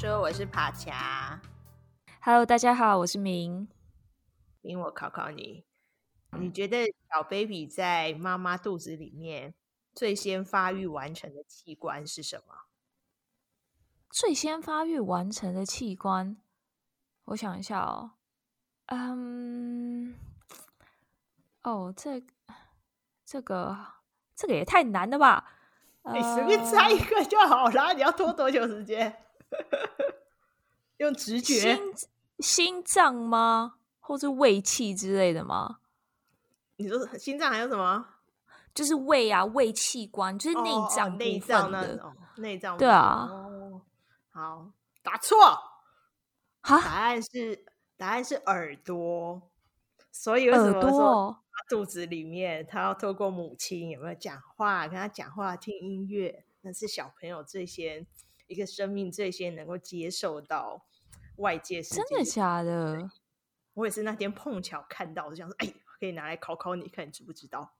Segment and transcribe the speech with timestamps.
[0.00, 1.38] 说，我是帕恰。
[2.22, 3.68] Hello，大家好，我是明。
[4.62, 5.66] 明，我考考你，
[6.38, 9.52] 你觉得小 baby 在妈妈肚子里面
[9.94, 12.54] 最先发育完成的器官是什么？
[14.08, 16.38] 最先发育完成的器官，
[17.26, 18.12] 我想一下哦。
[18.86, 20.14] 嗯，
[21.62, 22.24] 哦，这
[23.26, 23.76] 这个
[24.34, 25.52] 这个也太难了吧？
[26.14, 29.26] 你随便猜一个就好了，你要拖多久时间？
[30.98, 31.60] 用直觉？
[31.60, 31.94] 心
[32.38, 33.74] 心脏吗？
[33.98, 35.78] 或是胃气之类的吗？
[36.76, 38.06] 你说心脏还有什么？
[38.74, 42.78] 就是胃啊，胃器官，就是内脏内脏那种内脏。
[42.78, 43.28] 对啊。
[43.30, 43.82] 哦，
[44.30, 44.70] 好，
[45.02, 45.38] 答错。
[46.62, 47.64] 哈，答案是
[47.96, 49.42] 答案是耳朵。
[50.12, 58.06] 所以为什么说肚子里面他要透过母亲有没有讲话，跟他讲话，听音乐，那是小朋友最先
[58.50, 60.84] 一个生命最先能够接受到
[61.36, 62.02] 外界世界。
[62.02, 63.08] 真的假的？
[63.74, 67.70] 我也是那天碰巧看到，我就想说，哎，可以拿来考考你，看你知不知道？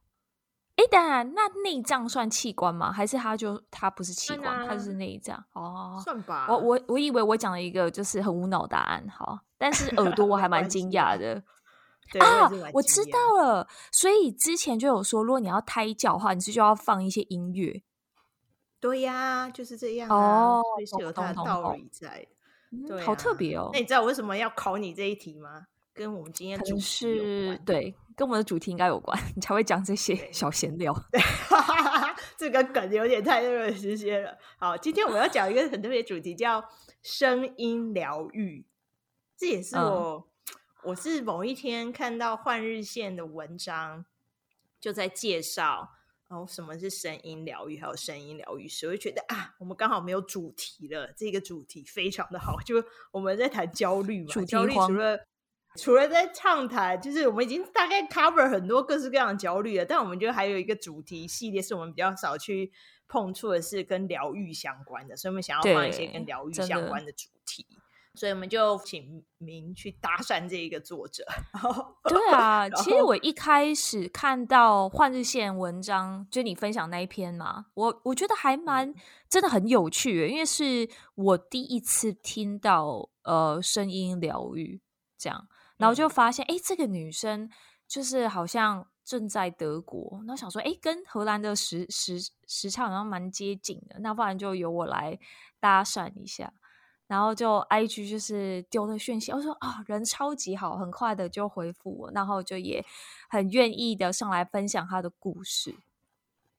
[0.76, 2.92] 哎，当然，那内脏算器官吗？
[2.92, 5.44] 还是它就它不是器官，它就是内脏？
[5.52, 6.46] 哦，算吧。
[6.48, 11.42] 我我我以为我讲了一个就是很无脑答案，好，但是耳朵我还蛮 惊讶的。
[12.12, 13.68] 对啊，我，我知道了。
[13.92, 17.82] 所以之前就有说，如果你要胎教的话，你是就要放一些音乐。
[18.80, 22.26] 对呀，就是这样哦，所以是有它的道理在。
[22.88, 23.70] 对，好特别哦。
[23.72, 25.66] 那你知道我为什么要考你这一题吗？
[25.92, 30.94] 跟我们今天主题是，对，跟我们的主题应该有关， 你才会讲这些小闲聊。
[31.12, 31.20] 对，
[32.38, 34.38] 这个梗有点太热血些了。
[34.56, 36.64] 好，今天我们要讲一个很特别的主题，叫
[37.02, 38.64] 声音疗愈。
[39.36, 39.82] 这也是我。
[39.82, 40.24] 嗯
[40.82, 44.06] 我是某一天看到换日线的文章，
[44.80, 45.90] 就在介绍
[46.30, 52.76] 哦，什么是声音疗愈，还有声音疗愈师，我就觉得啊，我们刚好没有主题了，这个主题非常的好，就
[53.10, 55.18] 我们在谈焦虑嘛，焦虑除了
[55.76, 62.70] 除了在畅谈，就是我们已经大概 cover 很多各式各样的焦虑了，但我们觉得还有一个主题系列是我们比较少去
[63.08, 67.66] 碰触的，是跟疗愈相关的，所以我们想要放一些跟疗愈相关的主题。
[68.14, 71.24] 所以我们就请明去搭讪这一个作者。
[72.04, 78.92] 对啊，其实我一开始看到换日线文章，就你分享那一篇嘛，我我觉得还蛮
[79.28, 84.80] 真的很有趣，因为是我第一次听到呃声音疗愈
[85.16, 87.48] 这样，然后就发现哎、嗯，这个女生
[87.86, 95.18] 就是好像正在德国，然后想说哎，跟荷兰的时时时差好像蛮接近的，那不然就由我来
[95.60, 96.52] 搭讪一下。
[97.10, 102.84] 然后就 IG 就是丢了讯息，我说啊、哦，人超级好，很快的就回复我，然后就也
[103.28, 105.74] 很愿意的上来分享他的故事。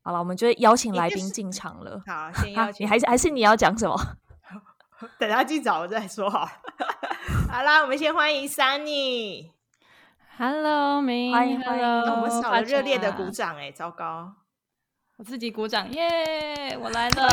[0.01, 2.03] 好了，我们就邀请来宾进场了。
[2.05, 2.83] 好， 先邀请。
[2.83, 3.95] 你还是还是你要讲什么？
[5.17, 6.45] 等他进场我再说好。
[7.49, 9.51] 好啦，我们先欢迎 Sunny。
[10.37, 11.81] Hello，明，欢迎欢迎。
[11.81, 14.33] 那我们少了热烈的鼓掌哎，糟糕。
[15.21, 16.79] 我自己鼓掌，耶、yeah！
[16.79, 17.29] 我来了，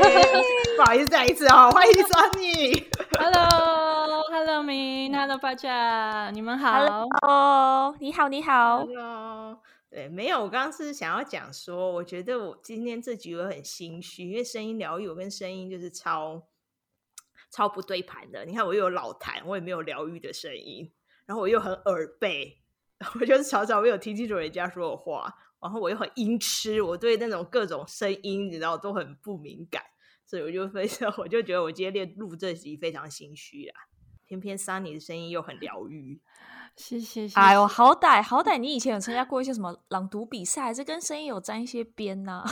[0.74, 2.82] 不好意思，再一次哦，欢迎 Sunny。
[3.20, 6.72] Hello，Hello，明，Hello，大家，你们好。
[7.20, 8.78] Hello，你好，你好。
[8.86, 9.58] Hello，
[9.90, 16.42] 对，没有，我刚刚是想要讲说，我觉得我今天这局我很心虚，因为声音疗愈，我跟声音就是超
[17.50, 18.46] 超不对盘的。
[18.46, 20.90] 你看，我又有老痰，我也没有疗愈的声音，
[21.26, 22.62] 然后我又很耳背，
[23.20, 25.32] 我就是常常没有听清楚人家说的话。
[25.58, 29.82] 然后我又很音痴，我对那种各种声音，你知道都很不敏感，
[30.24, 33.74] 所以我就非常， 我就觉得我今天练录这集非常心虚啊。
[34.26, 36.20] 偏偏 Sunny 的声音又很疗愈，
[36.76, 37.26] 谢谢。
[37.34, 42.48] 哎呦，好歹好歹你以前有参加过一些什么朗读比赛，还是跟声音有沾一些边呢、 啊？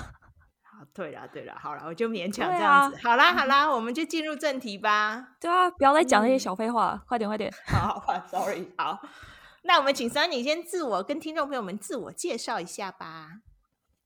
[0.63, 2.97] 好，对了对了，好了，我就勉强这样子。
[2.97, 5.37] 啊、好啦好啦，我们就进入正题吧。
[5.39, 7.53] 对啊，不要再讲那些小废话、嗯，快点快点。
[7.67, 8.99] 好，好，Sorry，好。
[9.67, 13.41] 那我们请 Sunny 先自我跟听众朋友们自我介绍一下吧。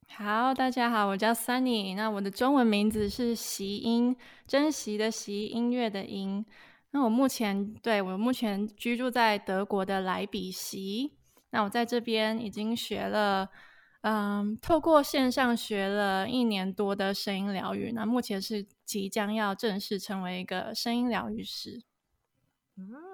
[0.07, 4.15] 好，大家好，我叫 Sunny，那我的中文名字是惜音，
[4.47, 6.45] 珍惜的惜，音乐的音。
[6.91, 11.17] 那我目前对我目前居住在德国的莱比锡。
[11.49, 13.49] 那我在这边已经学了，
[14.01, 17.91] 嗯，透过线上学了一年多的声音疗愈。
[17.91, 21.83] 那目前是即将要正式成为一个声音疗愈师。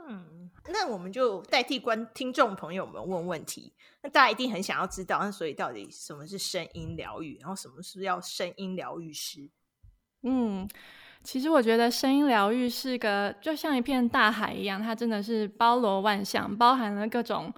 [0.08, 3.74] 嗯，那我们就代替观听众朋友们问问题。
[4.04, 7.38] 那大家一定很想要知道，那所以到底什么是声音疗愈？
[7.40, 9.50] 然后什么是要声音疗愈师？
[10.22, 10.68] 嗯，
[11.24, 17.52] 其实我觉得声音疗愈是个就像一片大海一样，它真的是包罗万象，包含了各种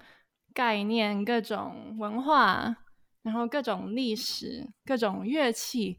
[0.54, 2.74] 概念、各种文化，
[3.22, 5.98] 然后各种历史、各种乐器。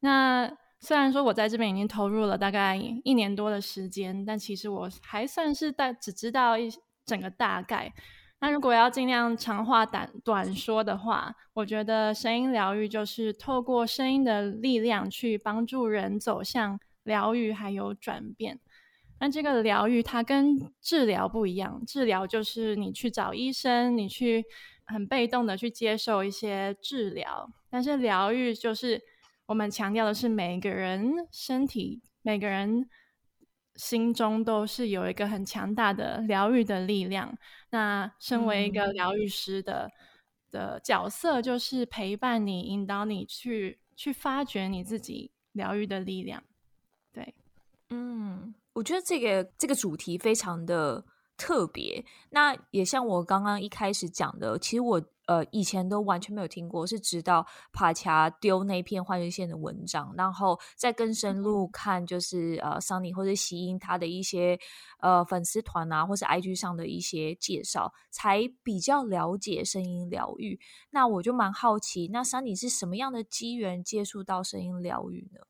[0.00, 0.50] 那
[0.82, 2.74] 虽然说我在这边已经投入了大概
[3.04, 6.70] 一年多的时间，但其实我还算是大只知道一
[7.04, 7.92] 整个大概。
[8.40, 18.58] 那如果要尽量长话短短说的话，我觉得声音疗愈就是透过声音的力量去帮助人走向疗愈还有转变。
[19.18, 24.42] 那这个疗愈它跟治疗不一样，治疗就是你去找医生，你去
[24.86, 29.02] 很被动的去接受一些治疗，但是疗愈就是。
[29.50, 32.88] 我们强调的是，每个人身体、每个人
[33.74, 37.36] 心中都是有一个很强大的疗愈的力量。
[37.70, 39.90] 那身为一个疗愈师的、嗯、
[40.52, 46.40] 的角色，就是陪伴你、引导你去去发掘你自己疗愈的力量。
[47.12, 47.34] 对，
[47.88, 51.04] 嗯，我觉得这个这个主题非常的
[51.40, 52.04] 特别。
[52.28, 55.02] 那也像我刚刚一开始讲的，其实我。
[55.26, 64.58] 呃，以前都完全没有听过，是直到帕恰丢那篇幻日线的文章，然后再更深入看，就是呃，Sunny 或者希音他的一些
[64.98, 70.58] 呃粉丝团啊，或是 IG 上的一些介绍，才比较了解声音疗愈。
[70.90, 75.40] 那我就蛮好奇，那 Sunny 是什么样的机缘接触到声音疗愈呢？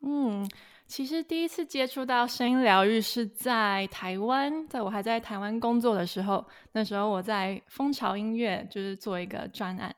[0.00, 0.48] 嗯。
[0.90, 9.94] 其实第一次接触到声音疗愈是在台湾，在我还在台湾工作的时候，那时候我在蜂巢音乐就是做一个专案，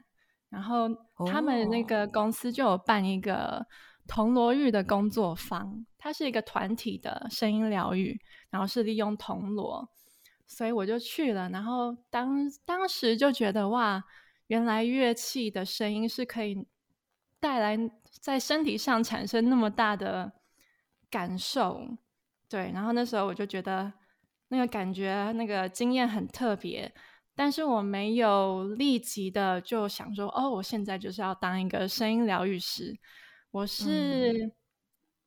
[0.51, 0.87] 然后
[1.27, 3.67] 他们那个公司就有办一个
[4.07, 8.15] 铜锣浴的工作坊，它是一个团体的声音疗愈，
[8.51, 9.89] 然后是利用铜锣，
[10.47, 12.37] 所以我就去了，然后当
[12.67, 14.05] 当时就觉得哇，
[14.49, 16.67] 原来乐器的声音是可以
[17.41, 17.79] 带来
[18.21, 20.31] 在身体上产生那么大的。
[21.13, 21.87] 感受，
[22.49, 23.93] 对，然后那时候我就觉得
[24.49, 26.91] 那个感觉、那个经验很特别，
[27.37, 32.99] 但是我没有立即的就想说，哦，我现在就是要当一个声音疗愈师。
[33.51, 34.53] 我是，嗯、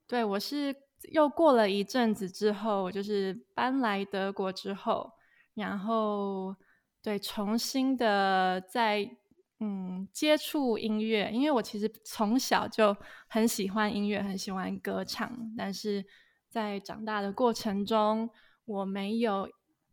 [0.08, 0.76] 对，我是
[1.12, 5.12] 又过了一阵子之后，就是搬来德国之后，
[5.54, 6.56] 然后
[7.02, 9.18] 对，重新的在。
[9.62, 12.96] 嗯，接触音乐，因为我其实从小就
[13.30, 16.06] 很喜欢音乐，很喜欢歌唱，但是
[16.50, 18.30] 在长大的过程中，
[18.66, 19.50] 我没有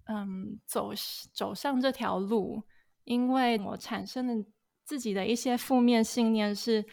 [0.07, 0.91] 嗯走
[1.33, 2.61] 走上这条路，
[3.05, 4.45] 因为我产生了
[4.83, 6.85] 自己的一些负面信念是，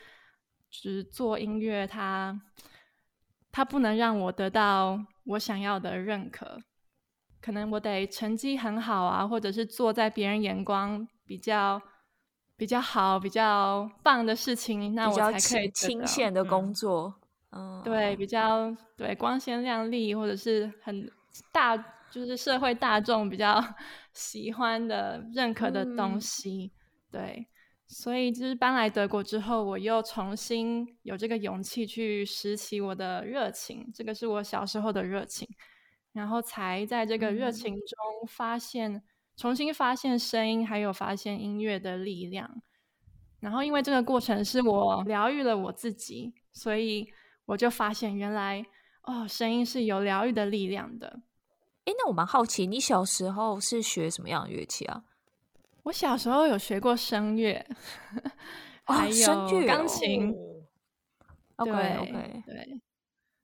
[0.70, 2.40] 只做音乐它
[3.52, 6.62] 它不能让我得到我想要的认可，
[7.42, 11.82] 可能我得成绩很好啊，或者是做在别人眼光比较。
[12.60, 17.16] 比较好、比较棒的事情，那我才可以清闲的工作。
[17.52, 21.10] 嗯，对，比较对光鲜亮丽，或者是很
[21.54, 21.78] 大，
[22.12, 23.64] 就是社会大众比较
[24.12, 26.70] 喜欢的、认可的东西。
[27.12, 27.48] 嗯、对，
[27.88, 33.90] 所以就是搬来德国之后，我又重新有这个勇气去拾起我的热情。
[33.96, 35.48] 这个是我小时候的热情，
[36.12, 39.02] 然后才在这个热情中发现。
[39.40, 42.62] 嗯重新发现声音，还有发现音乐的力量。
[43.40, 47.08] 然后，因为这个过程是我疗愈了我自己，所以
[47.46, 48.66] 我就发现原来
[49.04, 51.22] 哦，声音是有疗愈的力量的。
[51.86, 55.04] 哎，那我蛮好奇，你小时候是学什么样的乐器啊？
[55.84, 57.66] 我小时候有学过声乐，
[58.84, 60.36] 还有钢琴。
[61.56, 62.82] OK OK，对，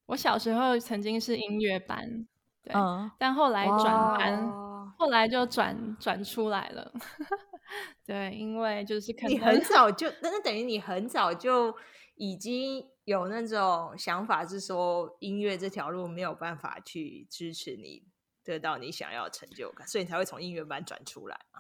[0.08, 2.28] 我小时候曾经是音乐班，
[2.62, 4.65] 对，嗯、但后来转班。
[4.98, 6.92] 后来就转转出来了，
[8.06, 11.76] 对，因为就是可能你很早就，那那等于你很早就
[12.16, 18.04] 已经有那种想法，是说音乐这条路没有办法去支持你
[18.44, 21.60] 得到你想要的成就感，所以你才会从音乐班转出来嘛。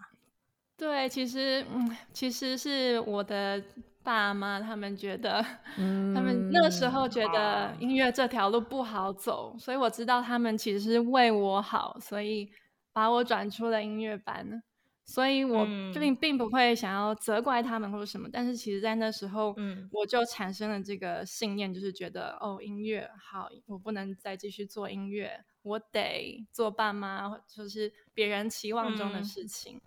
[0.77, 3.62] 对，其实嗯，其实是我的
[4.04, 5.46] 爸妈他们觉得，
[5.77, 12.50] 嗯、他们那个时候觉得音乐这条路不好走，嗯、所以我知道他们其实是为我好，所以。
[12.95, 14.63] 把我转出了音乐班，
[15.03, 29.81] 所以我并并不会想要责怪他们或者什么，嗯、但是其实，在那时候，嗯，我就产生了这个信念，就是觉得，哦，音乐好，我不能再继续做音乐，我得做爸妈，就是别人期望中的事情，嗯、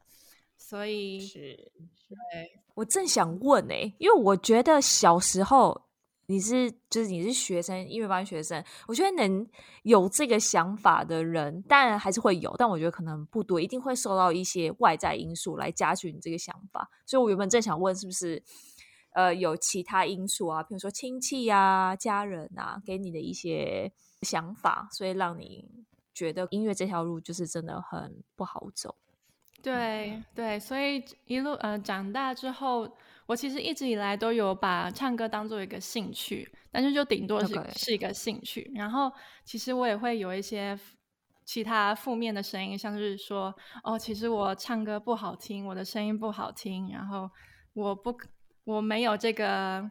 [0.58, 1.72] 所以是，
[2.30, 5.87] 对，我正想问呢、欸，因为我觉得小时候。
[6.30, 9.48] 你是就是你是学生，音乐班学生，我觉得能
[9.82, 16.90] 有这个想法的人，当然还是会有，但我觉得可能不多，一定会受到一些外在因素来加剧你这个想法。
[17.06, 18.42] 所以我原本正想问，是不是
[19.14, 25.66] 呃有其他因素啊，比如说亲戚啊、家人啊，给你的一些想法，所以让你
[26.12, 28.94] 觉得音乐这条路就是真的很不好走。
[29.62, 32.86] 对对，所以一路呃长大之后，
[33.28, 38.72] 我其实一直以来都有把唱歌当做一个兴趣，但是就顶多是.是一个兴趣。
[38.74, 39.12] 然后
[39.44, 40.76] 其实我也会有一些
[41.44, 43.54] 其他负面的声音，像是说
[43.84, 47.30] 哦，其实我唱歌不好听，我的声音不好听，然后
[47.74, 48.16] 我不
[48.64, 49.90] 我没有这个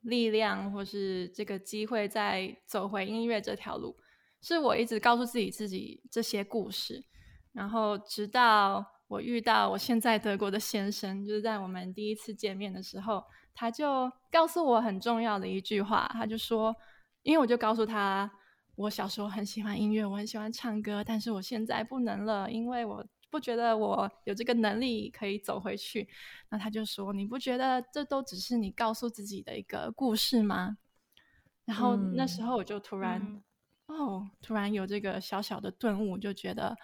[0.00, 3.96] 力量或是这个机会再走回音乐这条路，
[4.40, 7.04] 是我一直告诉自己自己这些故事。
[7.52, 13.22] 然后直到我遇到我现在德国的先生，就是在我们第一次见面的时候，
[13.54, 16.74] 他就告诉我很重要的一句话，他就说，
[17.22, 18.30] 因为我就告诉他，
[18.74, 26.08] 我小时候很喜欢音乐，我很喜欢唱歌，但是我现在不能了，因为我不觉得我有这个能力可以走回去。
[26.50, 30.78] 那他就说，你不觉得这都只是你告诉自己的一个故事吗？
[31.64, 33.20] 然后那时候我就突然，
[33.86, 36.76] 嗯、哦，突然有这个小小的顿悟，就觉得。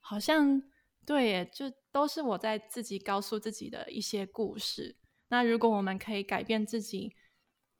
[0.00, 0.62] 好像
[1.08, 4.94] 对耶，就都是我在自己告诉自己的一些故事。
[5.28, 7.16] 那如果我们可以改变自己，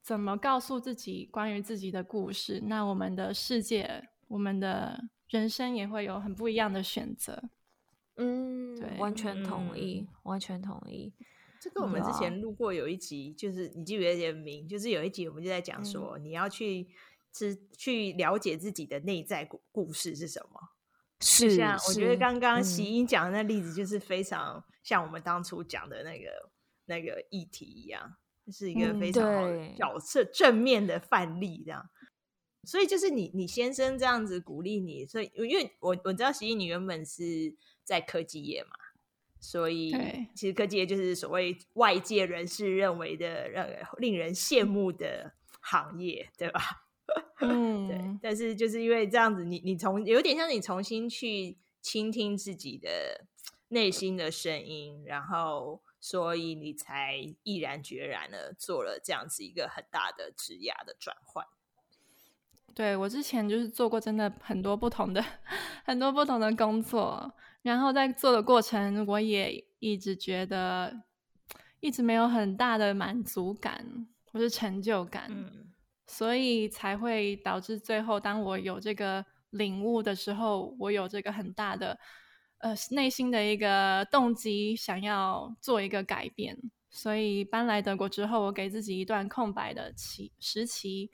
[0.01, 7.51] 怎么告诉自己关于自己的故事，那我们的世界，我们的人生也会有很不一样的选择。
[8.15, 11.13] 嗯，对，完全同意，嗯、完全同意。
[11.61, 14.67] 这个我们之前录过有一集，就是你记不记得名？
[14.67, 16.87] 就是有一集我们就在讲说，嗯、你要去
[17.31, 20.59] 是去了解自己的内在故故事是什么。
[21.21, 26.51] 是，像我觉得刚刚习英讲的那例子，就是非常像我们当初讲的那个、嗯、
[26.85, 28.15] 那个议题一样，
[28.51, 31.89] 是一个非常好的角色正面的范例，这样。
[32.01, 32.07] 嗯、
[32.63, 38.71] 所以就是你你先生这样子鼓励你，所以因为我我知道习英你原本是在科技业嘛，
[39.39, 39.91] 所以
[40.35, 46.61] 其实科技业就是所谓外界人士认为的让令人羡慕的行业，对吧？
[47.47, 53.25] 嗯，对，但是就是因为这样子你，你你从有点像你重新去倾听自己的
[53.69, 61.45] 内心的声音，然后所以你才毅然决然的做了这样子一个很大的职涯的转换。
[62.75, 65.23] 对，我之前就是做过真的很多不同的
[65.83, 71.03] 很多不同的工作，然后在做的过程，我也一直觉得
[71.79, 75.27] 一直没有很大的满足感或是成就感。
[75.29, 75.68] 嗯
[76.09, 81.99] 所以才会导致最后，当我有这个领悟的时候，我有这个很大的
[82.57, 86.57] 呃内心的一个动机，想要做一个改变。
[86.89, 91.11] 所以搬来德国之后，我给自己一段空白的期时期。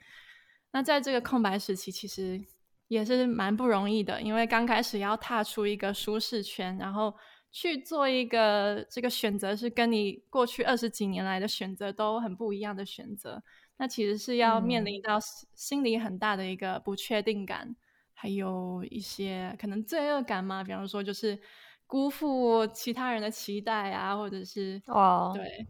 [0.70, 2.42] 那在这个空白时期，其实
[2.88, 7.14] 也是蛮不容易的，因为刚开始要踏出一个舒适圈，然后
[7.52, 13.42] 去做一个这个选择，是跟你过去二十几年来的选择都很不一样的选择。
[13.78, 15.18] 那其实是要面临到
[15.54, 17.76] 心里很大的一个不确定感，嗯、
[18.14, 21.38] 还有一些可能罪恶感嘛，比方说就是
[21.86, 25.66] 辜负其他人的期待啊，或者是哦，对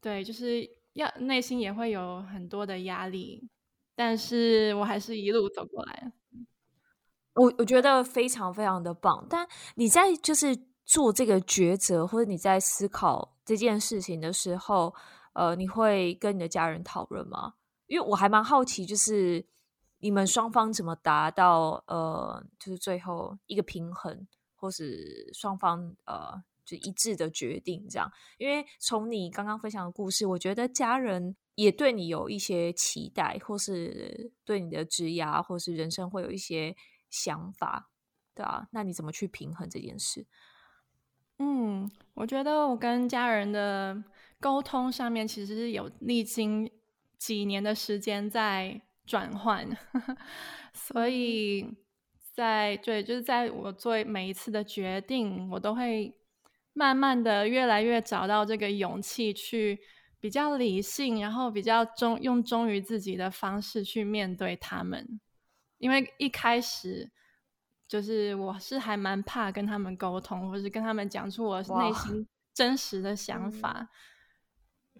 [0.00, 3.48] 对，就是要内心也会有很多的压力，
[3.96, 6.12] 但是我还是一路走过来。
[7.34, 14.94] 我我觉得非常非常的棒，但你在就是做这个抉择，或者你在思考这件事情的时候。
[15.34, 17.54] 呃，你会跟你的家人讨论吗？
[17.86, 19.46] 因为我还蛮好奇，就是
[19.98, 28.10] 你们双方怎么达到呃，就是最后一个平衡，或是双方呃就一致的决定这样。
[28.38, 36.74] 因为从你刚刚分享的故事，我觉得家人也对你有一些期待，或是对你的职业或是人生会有一些
[37.10, 37.90] 想法，
[38.34, 40.26] 对啊，那你怎么去平衡这件事？
[41.38, 44.04] 嗯，我觉得我跟家人的。
[44.44, 46.70] 沟通上面其实是有历经
[47.16, 49.66] 几年的时间在转换，
[50.74, 51.74] 所以
[52.34, 56.14] 在对，就是在我做每一次的决定，我都会
[56.74, 59.80] 慢慢的越来越找到这个勇气，去
[60.20, 65.18] 比较理性，然后比较忠用忠于自己的方式去面对他们。
[65.78, 67.10] 因为一开始
[67.88, 73.88] 就是我是还蛮怕跟他们沟通，或是跟他们讲出我内心真实的想法。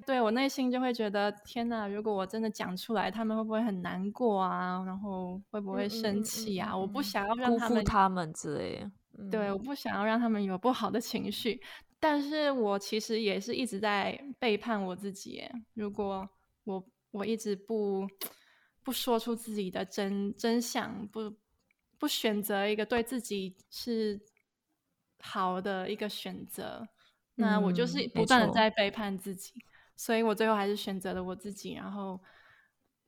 [0.06, 1.86] 对，我内心就会觉得天哪！
[1.86, 4.82] 如果我真的讲出来，他们会不会很难过啊？
[4.84, 6.70] 然后会不会生气啊？
[6.70, 8.86] 嗯嗯嗯嗯、我不想要让他们他们之类。
[9.16, 11.60] 嗯、对，我不想要让他们有不好的情绪。
[11.98, 15.42] 但是我其实也是一直在背叛我自己。
[15.72, 16.28] 如果
[16.64, 18.06] 我我一直不
[18.82, 21.32] 不说出自己的真真相，不
[21.98, 24.20] 不选择一个对自己是
[25.20, 26.86] 好的一个选择，
[27.36, 29.54] 嗯、那我就是不断的在背叛自己。
[29.96, 32.20] 所以我最后还是选择了我自己，然后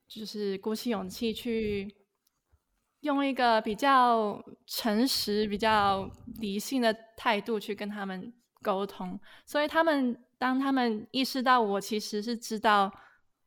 [0.07, 1.95] 就是鼓起勇气去
[3.01, 12.91] 用一个比较诚实、比较理性的态度去跟他们沟通，所以他们当他们意识到我其实是知道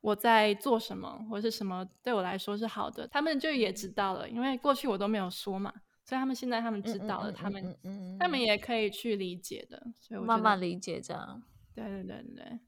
[0.00, 5.72] 我在做什么，或是什么对我来说是好的，他们就也知道了，因为过去我都没有说嘛，
[6.04, 7.76] 所以他们现在他们知道了，他们
[8.18, 11.42] 他们也可以去理解的，所以我慢慢理解这样。
[11.74, 12.58] 对对对对。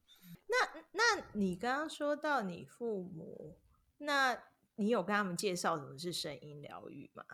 [0.53, 3.57] 那那你刚刚说到你父母，
[3.99, 4.37] 那
[4.77, 7.25] 你有跟他们介绍什么是声音疗愈吗？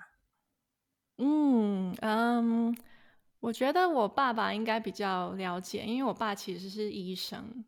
[1.17, 2.77] 嗯嗯，
[3.41, 7.65] 我觉得我爸爸应该比较了解，因为我爸其实是医生，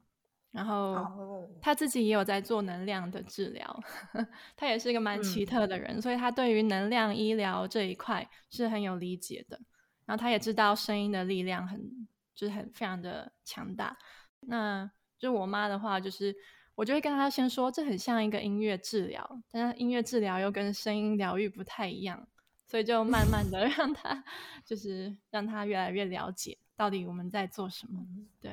[0.53, 3.83] 然后他自己也有在做能量的治疗，
[4.57, 9.61] 他也是一个蛮奇特的人，嗯，所以他对于能量医疗这一块是很有理解的。
[10.07, 13.97] 然后他也知道声音的力量很，就是很非常的强大。
[14.41, 16.35] 那就我妈的话，就是
[16.75, 22.27] 我就会跟她先说，这很像一个音乐治疗，但是音乐治疗又跟声音疗愈不太一样，
[22.67, 24.25] 所以就慢慢的 让她，
[24.65, 28.01] 就是让她越来越了解到底我们在做什么。
[28.41, 28.51] 对，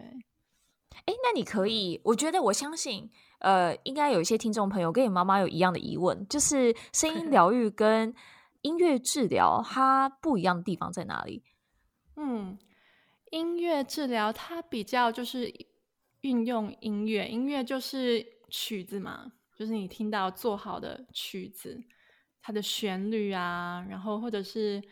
[1.05, 3.09] 哎，那你可以，我觉得我相信，
[3.39, 8.13] 呃，应该有一些听众朋友跟你妈妈有一样的疑问，就是声音疗愈跟
[8.62, 11.43] 音乐治疗它不一样的地方在哪里？
[12.17, 12.59] 嗯，
[13.31, 15.65] 音乐治疗它比较就是。
[16.27, 21.81] 运用音乐，音乐就是曲子嘛，就是你听到做好的曲子，
[22.41, 24.84] 它的旋律啊，然后或者是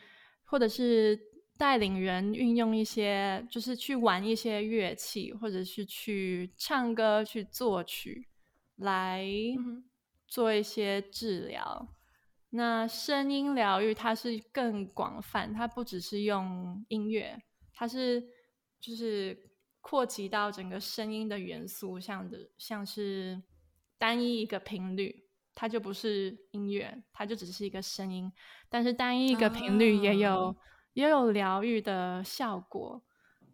[0.45, 1.19] 或者是
[1.57, 8.29] 带领人运用一些，就是去玩一些乐器，或者是去唱歌、去作曲，
[8.77, 9.27] 来
[10.25, 11.77] 做一些治疗。
[11.81, 11.87] 嗯。
[12.51, 17.37] 那声音疗愈它是更广泛，它不只是用音乐，
[17.73, 18.23] 它是
[18.79, 19.37] 就是。
[19.87, 23.39] 扩及到整个声音的元素，像的像是
[23.99, 28.33] 单一一个频率，它就不是音乐，它就只是一个声音。
[28.67, 30.55] 但是单一一个频率也有、啊、
[30.93, 32.99] 也有疗愈的效果。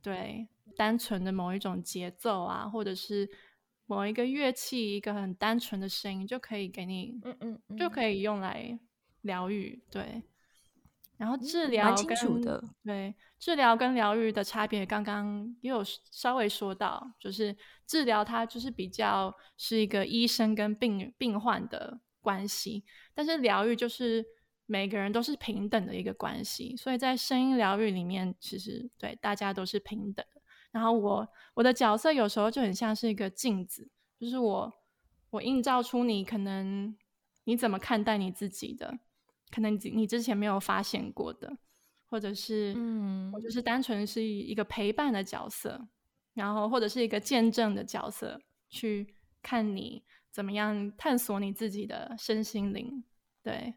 [0.02, 0.48] 对，
[0.78, 3.30] 单纯的某一种节奏啊，或者是
[3.86, 8.80] 某一个乐器，一个很单纯的声音，就可以给你，嗯嗯，嗯，就可以用来
[9.24, 9.84] 疗愈。
[9.92, 10.24] 对。
[11.22, 17.56] 然后治疗跟、嗯、对治疗跟疗愈的差别，刚刚也有稍微说到，就是
[17.86, 24.26] 治疗它就是比较是一个医生跟病病患的关系，但是疗愈就是
[24.66, 30.42] 每个人都是平等的一个关系，所以在声音疗愈里面，其实对大家都是平等的。
[30.72, 33.88] 然后我我的角色有时候就很像是一个镜子，
[34.20, 34.74] 就是我
[35.30, 36.98] 我映照出你可能
[37.44, 38.98] 你怎么看待你自己的。
[39.52, 41.52] 可能你你之前没有发现过的，
[42.10, 45.80] 或者是，嗯，我就是单纯是一个陪伴的角色，
[46.34, 53.04] 然后或者是一个见证的角色，去看你怎么样探索你自己的身心灵。
[53.44, 53.74] 对，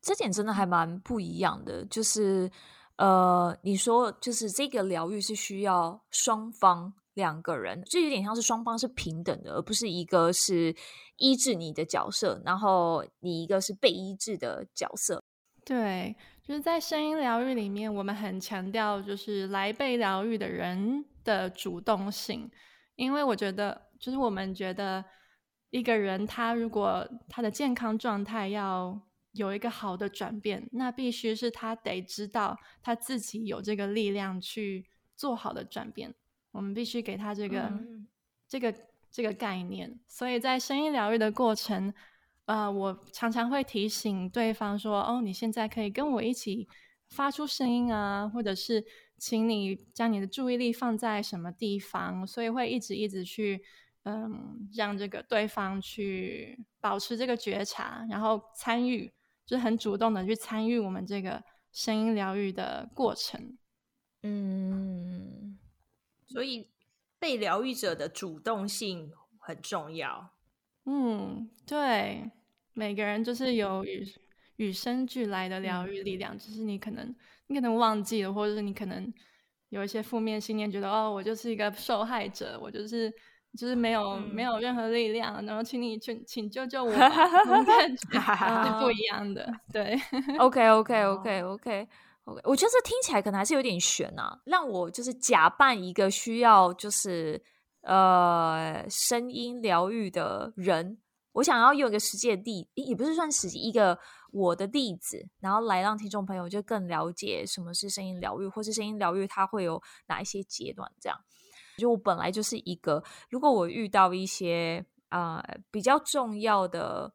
[0.00, 1.84] 这点真的还蛮不一样的。
[1.86, 2.50] 就是，
[2.96, 6.92] 呃，你说就是这个疗愈是需要双方。
[7.14, 10.74] 两个人就有点像是双方是平等的，而不是一个是
[11.16, 15.22] 医治你的角色，然后你一个是被医治的角色。
[15.64, 22.50] 对，就是在声音疗愈里面，我们很强调就是来被疗愈的人的主动性，
[22.96, 25.02] 因为我觉得，就是我们觉得
[25.70, 29.00] 一个人他如果他的健康状态要
[29.32, 36.14] 有一个好的转变，那必须是他得知道他自己有这个力量去做好的转变。
[36.54, 38.06] 我们必须给他这个、嗯、
[38.46, 38.72] 这个、
[39.10, 41.92] 这个概念，所以在声音疗愈的过程，
[42.44, 46.68] 呃，我常常会提醒对方说：“哦，你现在可以跟我一起
[47.08, 48.84] 发出声音啊，或者是
[49.18, 53.60] 请你将你的注意力放在什么地方。”所以会一直一直去，
[54.04, 59.12] 嗯，让这个对方去保持这个觉察，然后参与，
[59.44, 63.58] 就是很主动的去参与我们这个声音疗愈的过程。
[64.22, 65.58] 嗯。
[66.26, 66.68] 所以，
[67.18, 70.30] 被疗愈者的主动性很重要。
[70.86, 72.30] 嗯，对，
[72.72, 74.06] 每个人就是有与
[74.56, 77.14] 与生俱来的疗愈力量，就是你可能
[77.46, 79.12] 你可能忘记了，或者是你可能
[79.70, 83.12] 有一些负面信念，觉得哦，我就是一个受害者，我就是
[83.58, 88.18] 就是没有、嗯、没有任何力量，然后请你去请救救我， 感觉
[88.64, 89.50] 是不一样的。
[89.72, 89.98] 对
[90.38, 91.88] ，OK，OK，OK，OK。
[92.24, 94.40] 我觉得这听起来可能还是有点悬啊。
[94.44, 97.42] 让我就是假扮一个需要就是
[97.82, 100.98] 呃声音疗愈的人，
[101.32, 103.98] 我想要用一个实际的例，也不是算实际，一个
[104.32, 110.90] 我的例子，然后来让听众朋友就更了解什么是声音疗愈，或是声音疗愈它会有哪一些阶段。
[110.98, 111.18] 这样，
[111.76, 117.12] 就我本来就是一个，如果我遇到一些啊、呃、比较重要的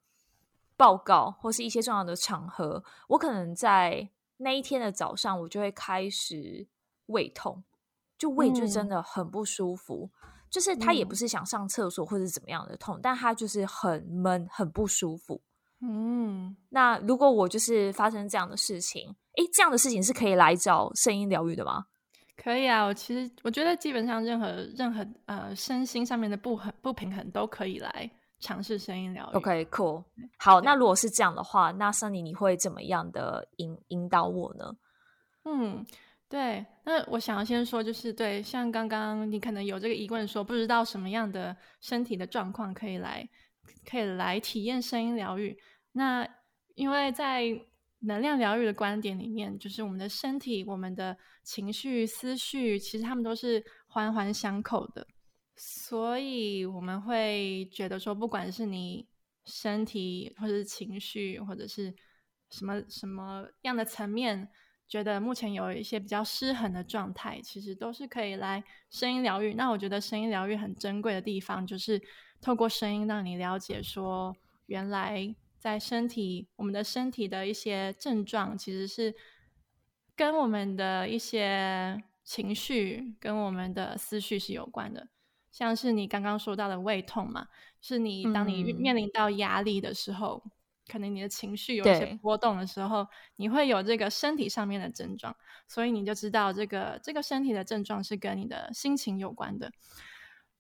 [0.78, 4.10] 报告或是一些重要的场合，我可能在
[4.42, 6.68] 那一天的早上，我就会开始
[7.08, 7.64] 胃痛，
[8.18, 10.10] 就胃就真的很不舒服。
[10.24, 15.42] 嗯、就是他也不是想上厕所或者怎么样的痛，嗯、但他就是很闷，很不舒服。
[15.82, 21.86] 嗯，那如果我就是发生这样的事情，诶，这样的事情是可以来找声音疗愈的吗？
[22.36, 29.38] 可以啊，我其实我觉得基本上任何任何呃身心上面的不很不平衡都可以来尝试声音疗愈。
[29.38, 30.04] OK，cool。
[30.38, 34.76] 好，那如果是这样的话，那 Sunny 你会怎么样的引引导我呢？
[35.46, 35.86] 嗯，
[36.28, 36.66] 对。
[36.84, 43.28] 那我想要先说，就是对，像刚刚你可能有这个疑问，说不知道什么样的身体的状况可以来
[43.90, 45.58] 可以来体验声音疗愈。
[45.92, 46.28] 那
[46.76, 47.44] 因为在
[48.00, 55.06] 能量疗愈的观点里面，就是我们的身体、我们的情绪、思绪，其实他们都是环环相扣的。
[55.62, 59.06] 所以我们会觉得说，不管是你
[59.44, 61.94] 身体，或者是情绪，或者是
[62.50, 64.50] 什么什么样的层面，
[64.88, 69.54] 觉得目前有一些比较失衡的状态，其实都是可以来声音疗愈。
[69.56, 72.02] 那我觉得声音疗愈很珍贵的地方，就是
[72.40, 74.34] 透过声音让你了解说，
[74.68, 75.36] 原来。
[75.60, 79.14] 在身体，我们的身体的一些症状，其实是
[80.16, 85.10] 跟我们的一些情绪、跟我们的思绪是有关的。
[85.52, 87.48] 像是你刚刚说到的胃痛嘛，
[87.82, 90.52] 是你当你面临到压力的时候，嗯、
[90.88, 95.36] 可能你的情绪有一些波动的时候，你会有这个身体上面的症状，
[95.68, 99.72] 所以你就知道这个这个身体的症状是跟你的心情有关的。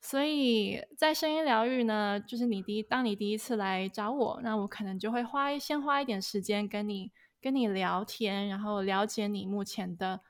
[0.01, 10.21] 所以在声音疗愈呢，就是你第一，当你第一次来找我，那我可能就会花一先花一点时间跟你跟你聊天，然后了解你目前的，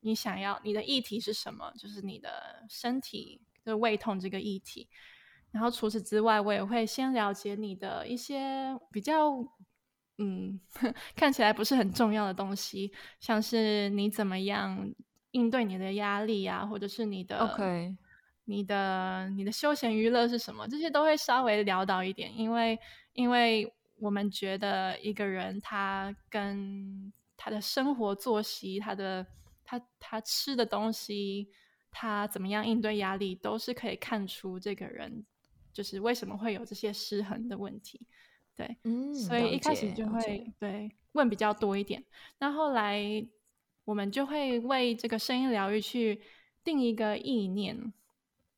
[0.00, 4.88] 你想要你的议题是什么，就是你的身体的胃痛这个议题。
[5.50, 9.30] 然后除此之外，我也会先了解你的一些比较，
[10.18, 10.60] 嗯，
[11.16, 14.92] 看起来不是很重要的东西，像是你怎么样
[15.32, 17.96] 应对你的压力啊，或者是你的 OK。
[18.44, 20.66] 你的你的休闲娱乐是什么？
[20.66, 22.76] 这些都会稍微聊到一点，因为
[23.12, 29.24] 因为我们觉得一个人他跟他的生活作息、他的
[29.64, 31.48] 他他吃的东西、
[31.90, 35.24] 他怎么样应对压力，都是可以看出这个人
[35.72, 38.00] 就是为什么会有这些失衡的问题。
[38.56, 42.04] 对，嗯，所以一开始就会对问比较多一点，
[42.38, 43.00] 那后来
[43.84, 46.20] 我们就会为这个声音疗愈去
[46.62, 47.92] 定一个意念。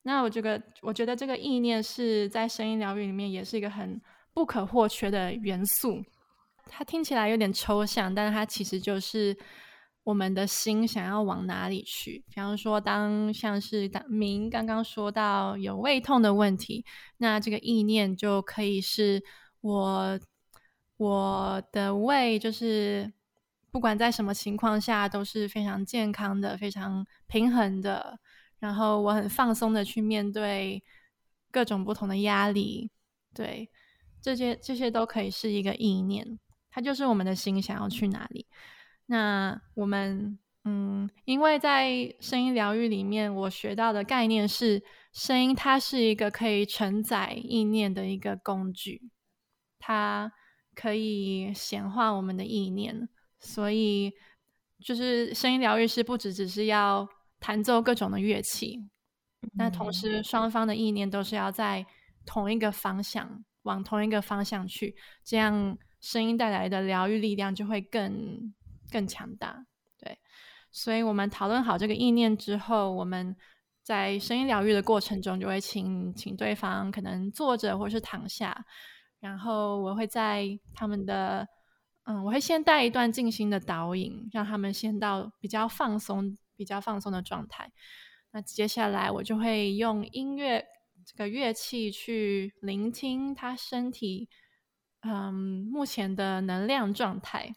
[0.02, 4.00] 那我这个，我觉得这个意念是在声音疗愈里面也是一个很
[4.34, 6.02] 不可或缺的元素。
[6.66, 9.36] 它听起来有点抽象，但是它其实就是
[10.04, 12.24] 我们的心想要往哪里去。
[12.28, 16.84] 比方说，当像是当明刚刚说到有胃痛的问题，
[17.18, 19.22] 那这个意念就可以是
[19.60, 20.18] 我
[20.96, 23.12] 我的胃就是
[23.70, 28.18] 不管在什么情况下都是非常健康的、非常平衡的。
[28.58, 30.82] 然后我很放松的去面对
[31.50, 32.90] 各种不同的压力，
[33.34, 33.68] 对，
[34.20, 36.38] 这些这些都可以是一个意念，
[36.70, 38.46] 它就是我们的心想要去哪里。
[39.06, 49.10] 那我们，嗯，因为在声音疗愈里面，我学到的概念是，声音它是一个可以承载意念的一个工具，
[49.78, 50.32] 它
[50.74, 54.12] 可以显化我们的意念，所以
[54.84, 57.08] 就是声音疗愈师不只只是要。
[57.44, 58.88] 弹奏各种的乐器，
[59.54, 61.84] 那同时双方的意念都是要在
[62.24, 68.54] 同一个方向，往同一个方向去，这样声音带来的疗愈力量就会更
[68.92, 69.64] 更强大。
[69.98, 70.18] 对，
[70.70, 73.34] 所以我们讨论好这个意念之后，我们
[73.82, 78.64] 在声音疗愈的过程中，就会请请对方可能坐着或是躺下，
[79.18, 81.48] 然后我会在他们的
[82.04, 86.36] 嗯，我会先带一段静心的导引，让他们先到比较放松。
[86.54, 87.72] 比较放松的状态，
[88.30, 90.64] 那接下来我就会用音乐
[91.04, 94.28] 这个乐器去聆听他身体，
[95.00, 95.34] 嗯，
[95.72, 97.52] 目前的能量状态。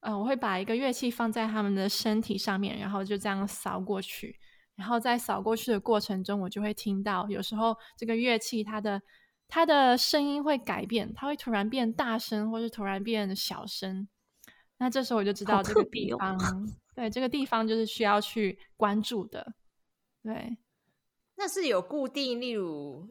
[0.00, 4.38] 嗯，我会把一个乐器放在他们的身体上面，然后就这样扫过去。
[4.76, 9.00] 然后在扫过去的过程中，我就会听到，有时候这个乐器它的
[9.46, 14.08] 它的声音会改变，它会突然变大声，或是突然变小声。
[14.78, 16.38] 那这时候我就知道这个地方。
[16.96, 19.52] 对，这个地方就是需要去关注的。
[20.22, 20.56] 对，
[21.36, 23.06] 那是有固定，例如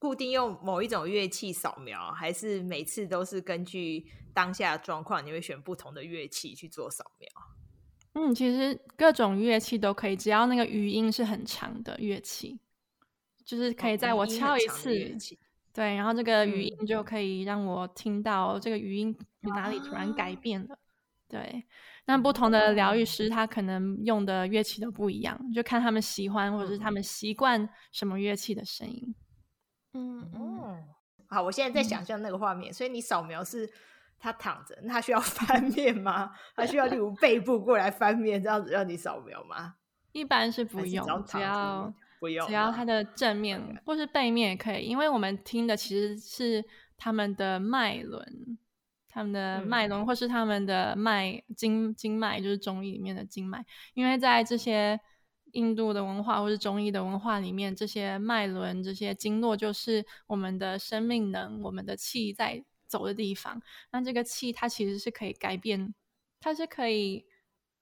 [0.00, 7.28] 固定用某一种乐器扫描，还是每次都是根据当下状况，你会选不同的乐器去做扫描？
[8.14, 12.58] 嗯，其实各种乐器都可以，只要那个余音是很长的乐器，
[13.44, 15.18] 就是可以在我敲一次，哦、
[15.74, 20.74] 对，然后这个语音就可以让我听到这个语音哪里突然改变了。
[20.74, 20.78] 啊、
[21.28, 21.62] 对，
[22.06, 29.04] 那不同的疗愈师他可能用的乐器都不一样，就看他们喜欢或者是他们习惯什么乐器的声音。
[29.06, 29.14] 嗯
[29.92, 30.84] 嗯，
[31.28, 33.70] 好，我现在在想象那个画面，嗯、所以你扫描是
[34.18, 36.32] 他躺着，那他需要 翻面吗？
[36.54, 39.74] 他需要例如背部过来翻面这样子让你扫描吗？
[40.12, 41.92] 一般是不用，只要。
[42.20, 46.62] 不用，只要它的正面或是背面也可以，因为我们听的其实是
[46.98, 48.58] 他们的脉轮，
[49.08, 53.64] 他们的脉轮或是他们的脉经经脉，就是中医里面的经脉。
[53.94, 55.00] 因为在这些
[55.52, 63.60] 印度的文化或是中医的文化里面，这些脉轮、这些经络就是我们的生命能、我们的气在走的地方。
[63.92, 65.94] 那这个气它其实是可以改变，
[66.40, 67.24] 它是可以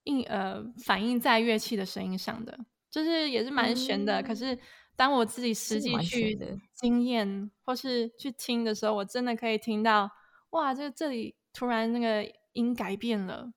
[0.04, 2.59] 应呃反映在乐器的声音上的。
[2.90, 4.59] 就是也是蛮玄的，嗯、可是
[4.96, 6.38] 当我自己实际去
[6.74, 10.11] 经验或是去听的时候，我真的可以听到，
[10.50, 13.52] 哇，这这里突然那个音改变了，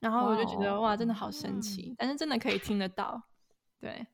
[0.00, 3.22] 然后我就觉得哇，哇，真的好神奇，嗯、但是真的可以听得到，
[3.80, 4.06] 对，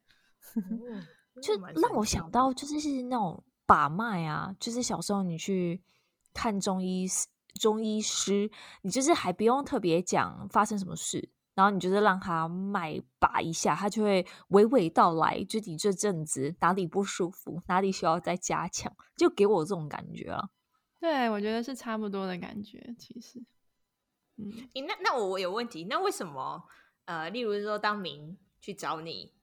[0.57, 1.07] 嗯、
[1.42, 5.83] 就让我想到就是是那种把脉啊，就是小时候你去
[6.33, 7.07] 看中医
[7.61, 8.51] 中医师，
[8.83, 11.31] 你就是还不用特别讲发生什么事。
[11.55, 20.48] 然后你就是让他脉把一下，他就会娓娓道来，就你这阵子哪里不舒服，哪里需要再加强，就给我这种感觉啊。
[20.98, 23.38] 对，我觉得是差不多的感觉，其实。
[24.38, 24.51] 嗯，
[24.87, 26.64] 那那我有问题，那为什么
[27.05, 29.35] 呃，例如说当明去找你，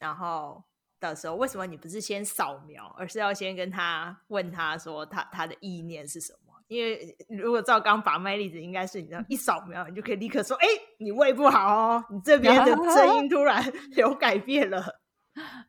[0.00, 0.60] 然后
[0.98, 6.52] 的时候，为什么你不是先扫描，而是要先跟他问他说他他的意念是什么？
[6.66, 10.66] 因为如果照刚把脉例子，应该是你这样 一扫描，你就可以立刻说：“哎，
[10.98, 13.62] 你胃不好哦，你这边的声音突然
[13.96, 14.84] 有改变了。”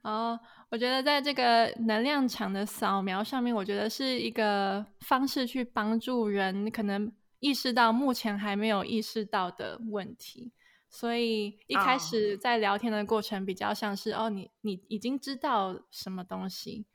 [0.03, 0.39] 哦，
[0.69, 10.51] 我觉得在这个能量场的扫描上面，我觉得是一个方式去帮助人可能意识到目前还没有意识到的问题。
[10.91, 16.85] 所以一开始在聊天的过程比较像是：“哦，哦，你你已经知道什么东西。”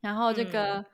[0.00, 0.76] 然后这个。
[0.76, 0.86] 嗯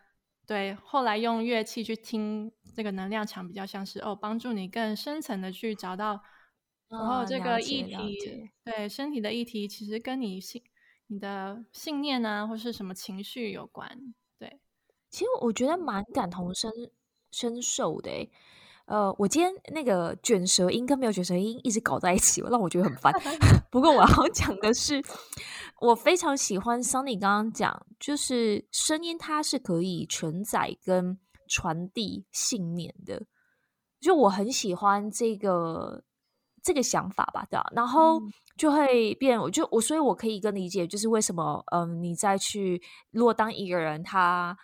[0.44, 6.20] 对，后来用乐器去听这个能量场，比较像是哦，帮助你更深层的去找到，
[6.88, 10.60] 然后这个议题，对身体的议题，其实跟你信、
[11.06, 14.12] 你的信念啊，或是什么情绪有关。
[14.36, 14.60] 对，
[15.08, 16.70] 其实我觉得蛮感同身
[17.30, 18.30] 身受的诶。
[18.86, 23.12] 呃，我今天那个卷舌音跟没有卷舌音一直搞在一起，让我觉得很烦。
[23.70, 25.02] 不过我要讲的是，
[25.80, 31.18] 我非常喜欢 Sunny 刚刚讲，就是声音它是可以承载跟
[31.48, 33.22] 传递信念的，
[34.00, 36.02] 就我很喜欢这个
[36.62, 37.70] 这个想法吧，对吧？
[37.74, 38.20] 然后
[38.58, 44.56] 就会变，我就我所以，我可以更理解，就是为什么，嗯、呃，你再去，如果当一个人他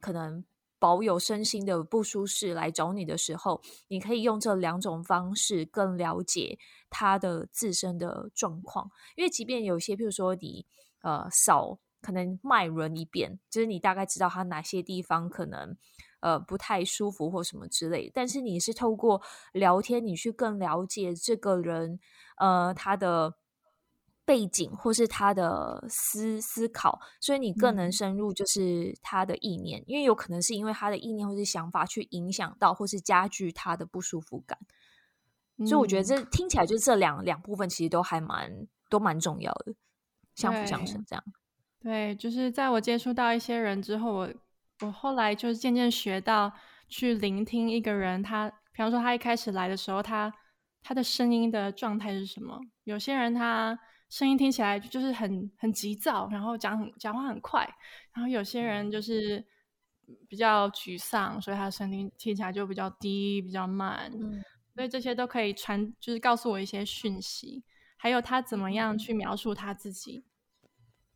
[0.00, 0.42] 可能。
[0.78, 8.90] 保有身心的不舒适来找你的时候，你可以用这两种方式更了解他的自身的状况。
[9.16, 10.66] 因为即便有些，譬如说你
[11.02, 15.76] 呃扫可能脉轮一遍，就是你大概知道他哪些地方可能
[16.20, 19.20] 呃不太舒服或什么之类，但是你是透过
[19.52, 21.98] 聊天，你去更了解这个人
[22.38, 23.34] 呃他的。
[24.28, 34.58] 背景或是他的思思考，所以你更能深入，就是他的意念，嗯、因为有可能是因为他的意念或是想法去影响到或是加剧他的不舒服感，
[35.56, 38.52] 嗯、所以我觉得这听起来就这两两部分其实都还蛮
[38.90, 39.74] 都蛮重要的，
[40.34, 41.24] 相辅相成这样。
[41.80, 44.28] 对，就是在我接触到一些人之后，我
[44.82, 46.52] 我后来就是渐渐学到
[46.86, 50.30] 去聆听一个人他，他比方说他一开始来的时候，他
[50.82, 52.60] 他的声音的状态是什么？
[52.84, 53.78] 有些人他。
[54.08, 57.68] 声音听起来就是很很急躁，然后讲很讲话很快，
[58.14, 59.44] 然后有些人就是
[60.28, 64.10] 比较沮丧，所以他的声音听起来就比较低、比较慢。
[64.14, 64.42] 嗯，
[64.74, 67.62] 所以这些都可以传，就是告诉我一些讯息。
[67.98, 70.24] 还有他怎么样去描述他自己，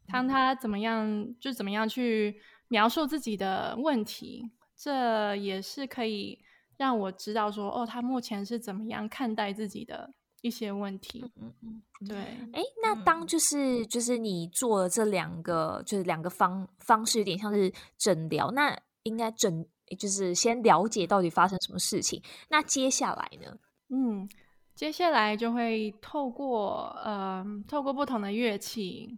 [0.08, 6.40] 当他怎么样就怎么样去描述自己的问题，这也是可以
[6.76, 10.12] 让我知道说，哦，他目前是怎么样看待自己的。
[10.42, 12.18] 一些问题，嗯嗯，对，
[12.52, 19.64] 哎，那当就是就是你做了这两个，就是两个方方式，有点像是诊疗，那应该诊
[19.98, 23.56] 就是先了解到底发生什么事情，那接下来呢？
[23.90, 24.28] 嗯，
[24.74, 29.16] 接下来就会透过呃，透过不同的乐器，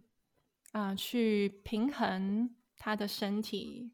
[0.73, 3.91] 啊、呃，去平衡他的身体。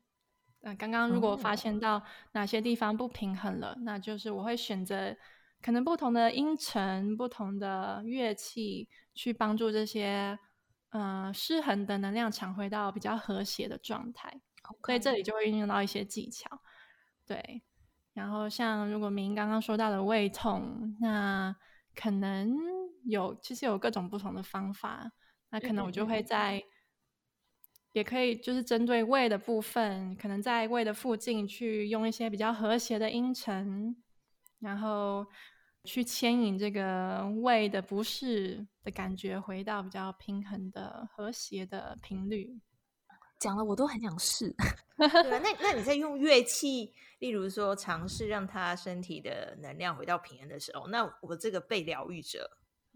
[0.63, 5.15] 嗯、呃，刚刚如果发现到哪些地方不平衡了，嗯、那就是我会选择。
[5.61, 10.37] 可能不同的音程、不同的乐器，去帮助这些
[10.89, 14.41] 呃失衡的能量场回到比较和谐的状态。
[14.85, 16.49] 所以这里就会运用到一些技巧。
[17.25, 17.61] 对，
[18.13, 21.55] 然后像如果明刚刚说到的胃痛，那
[21.95, 22.55] 可能
[23.05, 25.11] 有其实有各种不同的方法，
[25.49, 26.63] 那可能我就会在，嗯、
[27.93, 33.95] 也可以就是针对胃的部分，可能在胃的附近去用一些比较和谐的音程，
[34.61, 35.25] 然后。
[35.83, 42.47] 去牵引这个胃的不适的感觉回到比较平衡的和谐的频率，
[43.39, 44.55] 讲了我都很想试。
[44.95, 52.47] 对啊，那那你在用乐器，例如说尝试让他身体的能量回到平衡的时候，那我这个被疗愈者，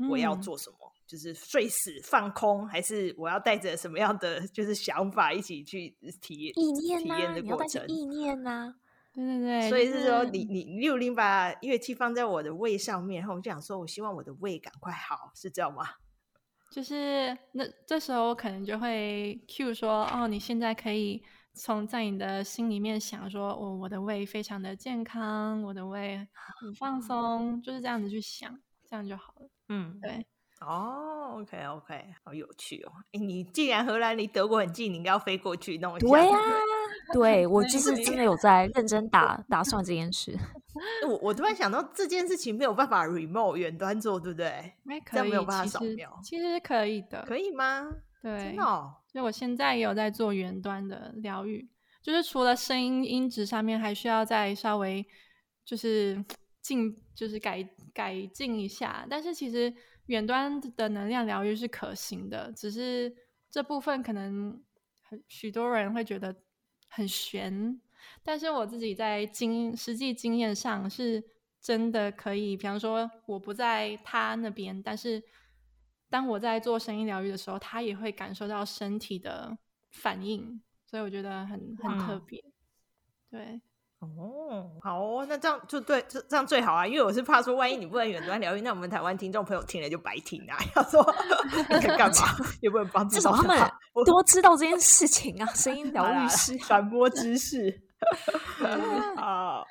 [0.07, 0.77] 我要做什么？
[0.81, 5.89] 嗯、就是睡死放空，还是我要带着什么样的 就是想法一起去
[6.21, 7.83] 体验意念、啊、体验的过程？
[7.87, 8.75] 意念呢、啊？
[9.15, 15.85] 对对对，所以是说你你六零把乐器放在我的胃上面，然后我就想说，我希望我的胃赶快好，是这样吗？
[16.69, 21.23] 就是那这时候我可能就会 cue 说，哦，你现在可以
[21.53, 26.17] 从在你的心里面想说，哦，我的胃非常的健康，我的胃
[26.59, 29.49] 很放松，就是这样子去想，这样就好了。
[29.69, 30.25] 嗯，对。
[30.67, 32.91] 哦、oh，OK OK，好有趣哦！
[33.11, 36.07] 哎，你既然荷兰离德国很近，你应该要飞过去弄一下。
[36.07, 40.35] 对呀、啊，对 我就是真的有在认真打打算这件事。
[41.07, 44.73] 我我突然想到这件事情没有办法 remote 远端做，对不对？
[44.83, 46.19] 没可以，没有办法扫描。
[46.23, 47.87] 其实，其实可以的，可以吗？
[48.23, 48.95] 对，真的、哦。
[49.11, 51.69] 所以我现在也有在做远端的疗愈，
[52.01, 55.05] 就是除了声音音质上面还需要再稍微
[55.63, 56.25] 就是
[56.61, 59.71] 进，就是改改进一下，但是其实。
[60.07, 63.15] 远端的能量疗愈是可行的，只是
[63.49, 64.63] 这部分可能
[65.03, 66.35] 很许多人会觉得
[66.87, 67.81] 很悬，
[68.23, 71.23] 但是我自己在经实际经验上是
[71.59, 72.55] 真的可以。
[72.55, 75.23] 比方说，我不在他那边，但是
[76.09, 79.57] 当我在做声音疗愈的时候，他也会感受到身体的
[79.89, 82.43] 反应，所以我觉得很很特别，
[83.29, 83.61] 对。
[84.17, 90.57] 哦，好哦，那这样就对，这这样最好啊，因为我是怕说，万一你不能远端疗愈，那我们台湾听众朋友听了就白听啊。
[90.75, 91.01] 要说
[91.69, 92.15] 你可以干嘛？
[92.61, 93.71] 也不能帮助至少他们
[94.05, 97.81] 多知道这件事情啊，声音疗愈师传播知识。
[99.17, 99.61] 啊，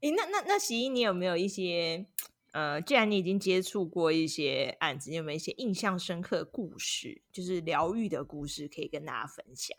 [0.00, 2.04] 诶，那那那习音，你有没有一些
[2.52, 9.76] 呃，既然你已经接触过一些案子，你有没有一些印象深刻的故事，就是疗愈的故事，可以跟大家分享？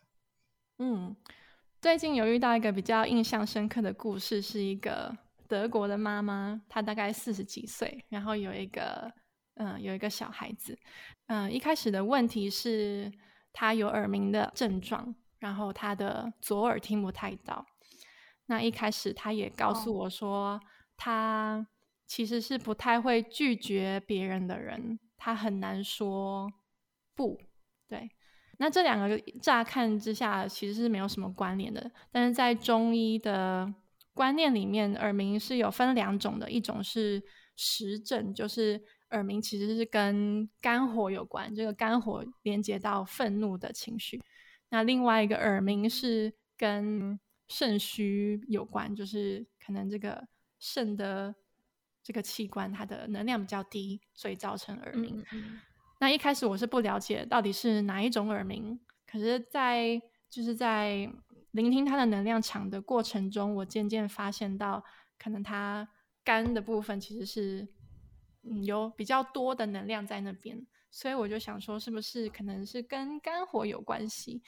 [0.80, 1.16] 嗯。
[1.82, 9.10] 最近有遇到一个比较印象深刻的故事，是一个德国的妈妈，她大概四十几岁，然后有一个
[9.56, 10.78] 嗯、呃、有一个小孩子，
[11.28, 13.10] 嗯、呃，一开始的问题是
[13.54, 17.66] 她有耳鸣的症状，然后她的左耳听不太到。
[18.48, 20.60] 那一开始她也告诉我说，
[20.98, 21.66] 她
[22.06, 26.52] 其实是不太会拒绝别人的人，她很难说
[27.16, 27.40] 不，
[27.88, 28.10] 对。
[28.62, 33.74] 那这两个乍看之下其实是没有什么关联的，但是在中医的
[34.14, 37.24] 观念里面，耳鸣是有分两种的，一种是
[37.56, 44.20] 实症，就是耳鸣其实是跟肝火有关，这个肝火连接到愤怒的情绪；
[44.68, 47.18] 那另外一个耳鸣是跟
[47.48, 50.28] 肾虚有关，就是可能这个
[50.60, 51.34] 肾的
[52.04, 55.24] 这个器官它的能量比较低，所以造成耳鸣。
[55.32, 55.60] 嗯嗯
[56.00, 61.12] 那一开始我是不了解到底是哪一种耳鸣，可是在，在就是在
[61.52, 64.82] 聆听他的能量场的过程中，我渐渐发现到，
[65.18, 65.88] 可能他
[66.24, 67.68] 肝的部分其实是
[68.44, 74.42] 嗯有比较多的能量在那边，所以我就想说，是不是可能是跟肝火有关系？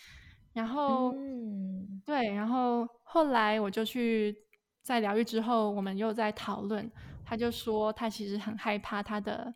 [0.53, 4.37] 然后，嗯，对，然后后来我就去
[4.81, 6.89] 在疗愈之后，我们又在讨论，
[7.25, 9.53] 他就说他其实很害怕他的。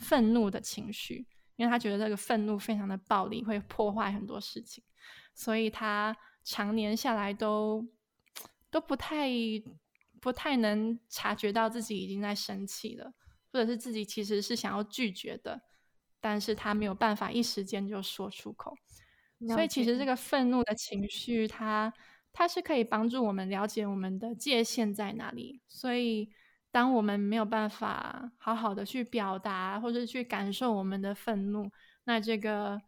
[0.00, 4.82] 愤怒的情绪，因为他觉得这个愤怒非常的暴力，会破坏很多事情，
[5.34, 7.86] 所以他常年下来都
[8.70, 9.28] 都不太
[10.20, 13.12] 不太能察觉到自己已经在生气了，
[13.52, 15.60] 或者是自己其实是想要拒绝的，
[16.18, 18.74] 但是他没有办法一时间就说出口。
[19.48, 21.92] 所以其实这个愤怒的情绪，它
[22.32, 26.30] 它是可以帮助我们了解我们的界限在哪里，所以。
[26.72, 31.68] 当我们没有办法好好的去表达，或者去感受我们的愤怒，
[32.04, 32.80] 那这个，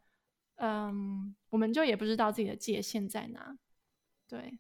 [0.57, 3.57] 嗯，我们就也不知道自己的界限在哪。
[4.29, 4.59] 对，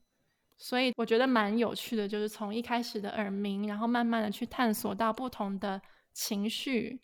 [0.58, 5.80] 所以我觉得蛮有趣的，就是从一开始的耳鸣，然后慢慢的去探索到不同的
[6.12, 7.00] 情绪，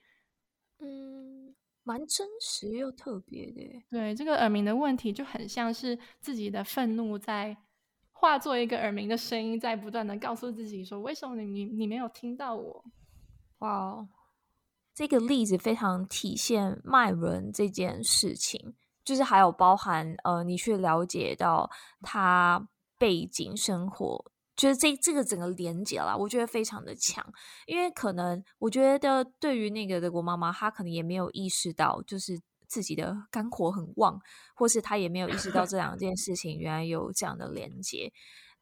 [0.81, 1.55] 嗯，
[1.85, 3.83] 蛮真实又特别的。
[3.91, 7.57] 对，这个耳鸣的问题就很像是自己的愤怒在。
[8.21, 12.85] 化作一个耳鸣的声音，在不断的告诉自己说：“为什么你你你没有听到我？”
[13.59, 14.09] 哇，
[14.93, 18.75] 这个例子非常体现脉轮这件事情。
[19.05, 21.71] 就是还有包含呃，你去了解到
[22.03, 27.25] 他背景生活，就是这这个整个连接啦，我觉得非常的强。
[27.66, 32.39] 因为可能我觉得对于那个德国妈妈，她可能也没有意识到，就是
[32.69, 34.21] 自己的肝火很旺，
[34.55, 38.12] 或是他也没有意识到 这两件事情原来有这样的连接。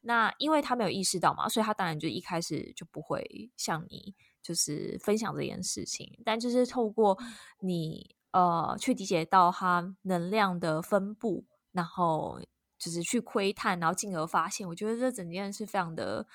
[0.01, 6.19] 那因为他没有意识到嘛，所以他当然就一开始就不会向你就是分享这件事情。
[6.25, 7.19] 但就是透过
[7.61, 8.17] 你。
[8.33, 12.39] 呃，去理解到他能量的分布，然后
[12.77, 16.27] 就是去窥探，然后进而发现，我觉得这整件事非常的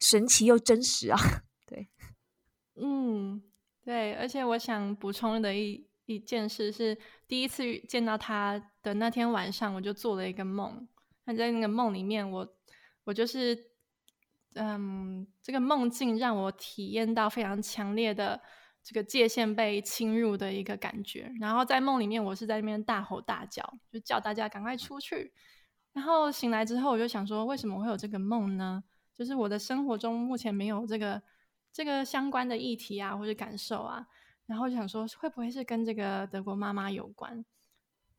[0.00, 1.18] 神奇又真实啊。
[1.66, 1.90] 对，
[2.76, 3.42] 嗯，
[3.84, 6.96] 对，而且我想补充的一一件事是，
[7.26, 10.86] 第一次见到他的那天晚上，我就做了一个梦。
[11.24, 12.54] 那在那个梦里面，我
[13.04, 13.70] 我就是，
[14.54, 18.40] 嗯，这个梦境让我体验到非常强烈的。
[18.86, 25.32] 这个界限被侵入的一个感觉，然后在梦里面，我是在那边大吼大叫，就叫大家赶快出去。
[25.94, 28.84] 然后醒来之后，我就想说，为什么会有这个梦呢？
[29.14, 31.22] 就是我的生活中目前没有这个
[31.72, 34.06] 这个相关的议题啊，或者感受啊。
[34.46, 37.44] 然后就想说，会不会是跟这个德国妈妈有关？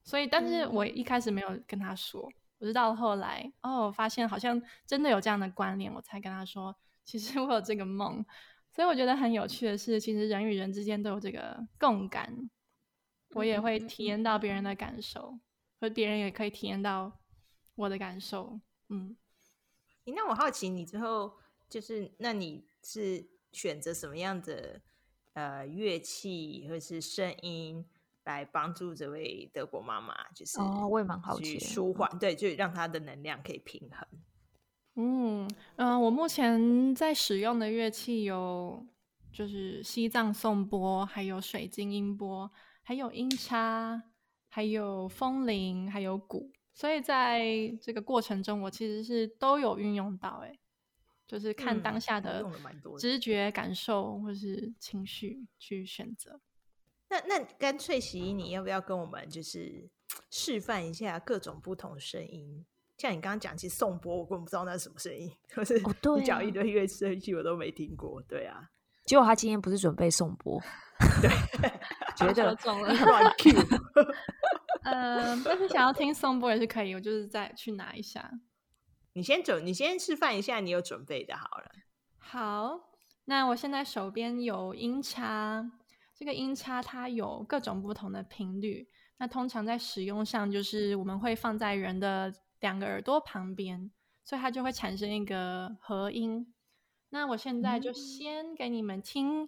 [0.03, 8.23] 所以，但是我一开始没有跟他说，我直到后来，哦，发现好像真的有这样的关联，我才跟他说，其实我有这个梦。
[8.71, 12.49] 所以我觉得很有趣的是，其实人与人之间都有这个共感，
[13.29, 15.39] 我也会体验到别人的感受，
[15.79, 17.19] 和别人也可以体验到
[17.75, 18.59] 我的感受。
[18.89, 19.15] 嗯，
[20.03, 21.37] 那我好奇，你之后
[21.69, 24.81] 就是，那你是选择什么样的
[25.35, 27.85] 呃乐器或是声音
[28.25, 30.13] 来帮助这位德国妈妈？
[30.33, 34.07] 就是哦，我也蛮好奇，舒缓，对，就让她的能量可以平衡。
[34.95, 38.85] 嗯嗯、呃，我目前在使用的乐器有，
[39.31, 42.49] 就是西藏颂钵，还有水晶音波，
[42.81, 44.01] 还有音叉，
[44.47, 46.49] 还有风铃，还有鼓。
[46.73, 47.43] 所以在
[47.81, 50.57] 这个过程中，我其实是都有运用到，哎，
[51.27, 52.43] 就是看当下的
[52.97, 56.39] 直觉、感受或是情绪去选择。
[57.09, 59.89] 那那干脆洗衣，你要不要跟我们就是
[60.29, 62.65] 示范一下各种不同声音？
[62.97, 65.79] 像你刚刚讲，其实颂钵我根本不知道那是什么声音，可是
[66.17, 68.69] 你讲一堆乐乐器我都没听过，对啊。
[69.05, 70.59] 结果他今天不是准备颂钵，
[71.21, 71.29] 对，
[72.17, 73.51] 觉得中了乱 Q。
[74.83, 78.31] 嗯，但是想要听颂钵也是可以，我就是再去拿一下。
[79.15, 81.71] 你先准，你先示范一下，你有准备的好了。
[82.19, 82.79] 好，
[83.25, 85.71] 那我现在手边有音叉，
[86.13, 88.87] 这个音叉它有各种不同的频率，
[89.17, 92.31] 那通常在使用上就是我们会放在人的。
[92.61, 93.91] 两个耳朵旁边，
[94.23, 96.51] 所以它就会产生一个合音。
[97.09, 99.43] 那我现在就先给你们听，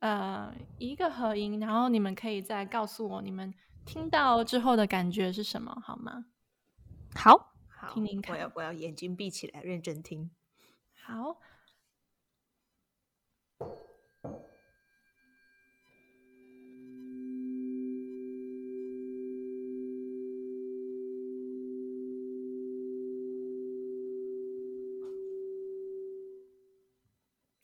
[0.00, 3.54] 嗯、呃，一个合音，然后你们可以再告诉我你们
[3.84, 6.24] 听到之后的感觉是什么，好吗？
[7.14, 8.34] 好，好，听听看。
[8.34, 10.30] 我要我要眼睛闭起来，认真听。
[10.94, 11.40] 好。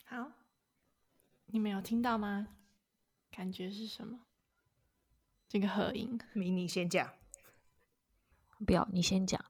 [0.07, 0.31] 好
[1.47, 2.49] 你们有听到吗？
[3.33, 4.21] 感觉是什么？
[5.49, 7.13] 这个合音，迷你先讲。
[8.65, 9.45] 不要，你先讲。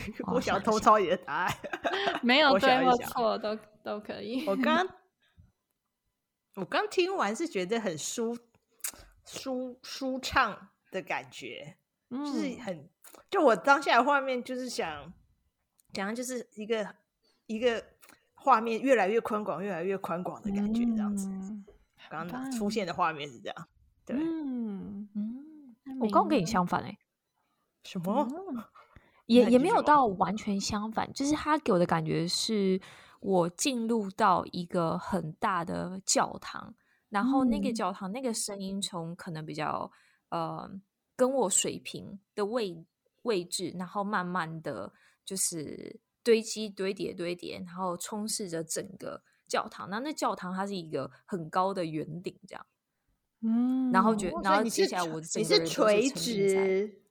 [0.32, 1.54] 我想偷抄你的答案。
[2.22, 4.46] 没有对或错，都都可以。
[4.46, 4.88] 我刚
[6.56, 8.36] 我刚听完是觉得很舒
[9.24, 11.76] 舒舒畅的感觉，
[12.10, 12.88] 嗯、就是很
[13.30, 15.12] 就我当下的画面就是想，
[15.92, 16.94] 讲就是一个
[17.46, 17.84] 一个。
[18.44, 21.28] 画面越来越宽广，越来越宽广的感觉，这样子。
[22.10, 23.68] 刚、嗯、刚出现的画面是这样，
[24.04, 25.76] 对，嗯嗯。
[26.00, 26.98] 我刚跟你相反哎、欸，
[27.84, 28.26] 什么？
[28.28, 28.64] 嗯、
[29.32, 32.80] 也也没有到完全相反，就是他给我的感觉是
[33.20, 36.74] 我进入到一个很大的教堂，
[37.08, 39.90] 然后那个教堂那个声音从可能比较
[40.30, 40.70] 呃
[41.16, 42.84] 跟我水平的位
[43.22, 44.92] 位置，然后慢慢的
[45.24, 46.00] 就是。
[46.24, 49.90] 堆积、堆叠、堆叠，然后充斥着整个教堂。
[49.90, 52.64] 那那教堂它是一个很高的圆顶，这样。
[53.40, 57.01] 嗯，然后觉，然后接下来我你是垂直，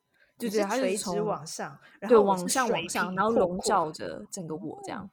[0.50, 1.78] 对对，它是垂直往上，
[2.08, 5.10] 对，往上往上，然后笼罩着整个我这样。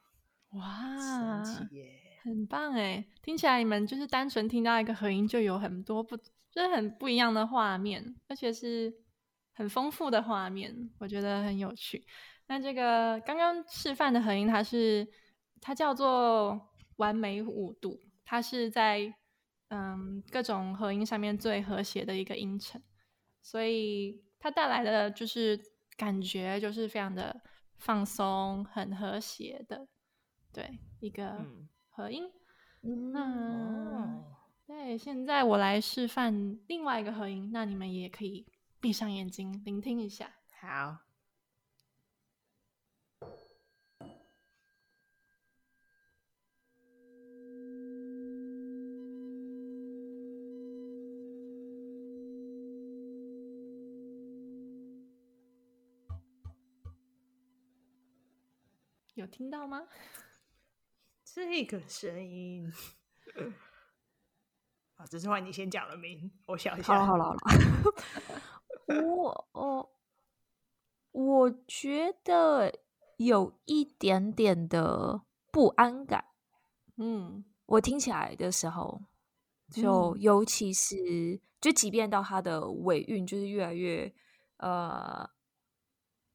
[0.53, 1.43] 哇，
[2.23, 3.05] 很棒哎！
[3.21, 8.93] 听起来你们就是单纯听到一个和音，就有很多不，就是很不一样的画面，而且是
[9.53, 12.05] 很丰富的画面，我觉得很有趣。
[12.47, 15.07] 那这个刚刚示范的和音，它是
[15.61, 16.59] 它叫做
[16.97, 19.13] 完美五度，它是在
[19.69, 22.81] 嗯各种和音上面最和谐的一个音程，
[23.41, 25.59] 所以它带来的就是
[25.97, 27.39] 感觉，就是非常的
[27.77, 29.87] 放松，很和谐的，
[30.53, 31.45] 对，一个
[31.89, 32.23] 和音。
[32.81, 34.23] 嗯，那
[34.65, 38.45] 对，现在我来示范另外一个和音，那你们也可以
[38.79, 40.31] 闭上眼睛聆听一下。
[40.61, 41.08] 好。
[59.29, 59.87] 听到吗？
[61.23, 62.71] 这个声音，
[64.97, 67.05] 啊，这是换你先讲了名，我想一下。
[67.05, 69.89] 好了好了好了， 我哦
[71.11, 72.79] 我觉得
[73.17, 75.21] 有一点点的
[75.51, 76.25] 不安感。
[76.97, 79.01] 嗯，我听起来的时候，
[79.71, 84.13] 就尤其是、嗯、就即便到它的尾韵，就是越来越
[84.57, 85.29] 呃。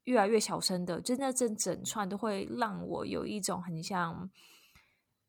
[0.04, 4.30] 越来越小声的，就那整整串都会让我有一种很像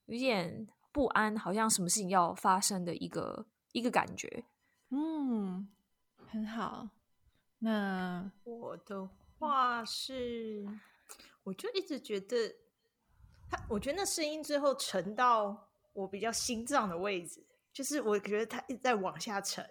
[0.05, 4.45] 有点不安，好像什么事情要发生的一个一个感觉。
[4.89, 5.67] 嗯，
[6.27, 6.89] 很好。
[7.59, 9.09] 那我的
[9.39, 10.65] 话是，
[11.43, 12.55] 我就一直觉得
[13.49, 19.67] 他，我觉得那声音最后沉到我比较心脏的位置，就是我觉得它一直在往下沉。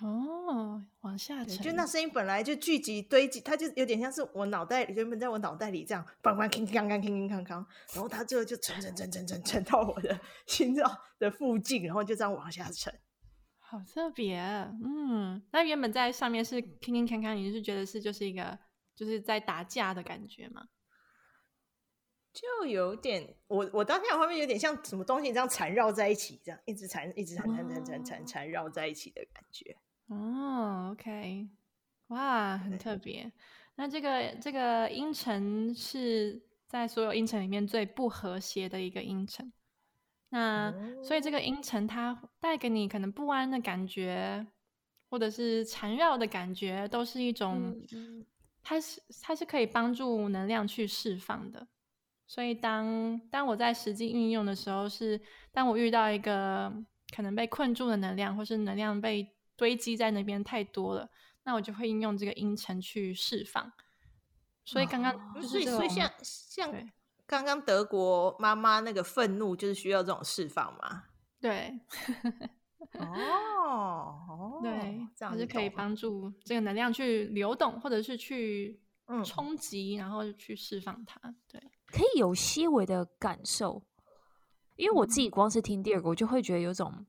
[0.00, 12.92] 哦，往下沉，就那声音本来就聚集堆积，它就有点像是我脑袋里原本在我脑袋里这样，梆梆铿铿铿铿铿铿铿，然后它最后就沉沉沉沉沉沉到我的 心脏的附近，然后就这样往下沉，
[13.58, 14.38] 好特别。
[14.84, 18.58] 嗯，那原本在上面是铿铿铿铿，你是觉得是就是一个
[18.94, 20.68] 就是在打架的感觉吗？
[22.34, 29.74] 就有点，我我当下画面有点像什么东西这样缠绕在一起，这样一直缠一直缠缠缠缠缠缠绕在一起的感觉。
[30.08, 31.48] 哦，OK，
[32.08, 33.30] 哇，很特别。
[33.74, 39.52] 那这个这个音程是在所有音程里面最不和谐的一个音程。
[40.28, 44.46] 那所以这个音程它带给你可能不安的感觉，
[45.08, 47.76] 或者是缠绕的感觉，都是一种，
[48.62, 51.66] 它是它是可以帮助能量去释放的。
[52.26, 56.72] 所以当当我在实际运用的时候是，是当我遇到一个
[57.14, 61.10] 可能被困住的能量，或是能量被堆积在那边太多了，
[61.44, 63.72] 那我就会应用这个音程去释放。
[64.64, 66.72] 所以刚刚、哦、所以所以像像
[67.24, 71.04] 刚刚德国妈妈那个愤怒，就是需要这种释放嘛？
[71.40, 71.78] 对，
[72.98, 78.80] 哦， 对，这样是可以帮助这个能量去流动，或者是去
[79.24, 81.20] 冲击，嗯、然后去释放它。
[81.48, 83.80] 对，可以有些微的感受，
[84.74, 87.06] 因为我自己光是听第二个，我就会觉得有种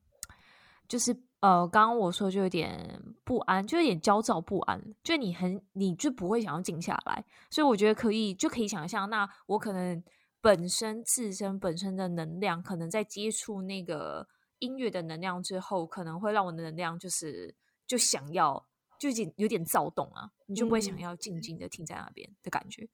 [0.87, 1.26] 就是。
[1.39, 10.03] 呃，刚刚我说就有点不安，就有点焦躁不安，就你很，你就不会想要静下来，所以我觉得可以，就可以想象，那我可能
[10.41, 14.27] 本身自身本身的能量，可能在接触那个
[14.59, 18.67] 音乐的能量之后，可能会让我的能量就是就想要，
[18.99, 22.89] 就有点有点躁动啊，你就不会想要静静的停在那边的感觉。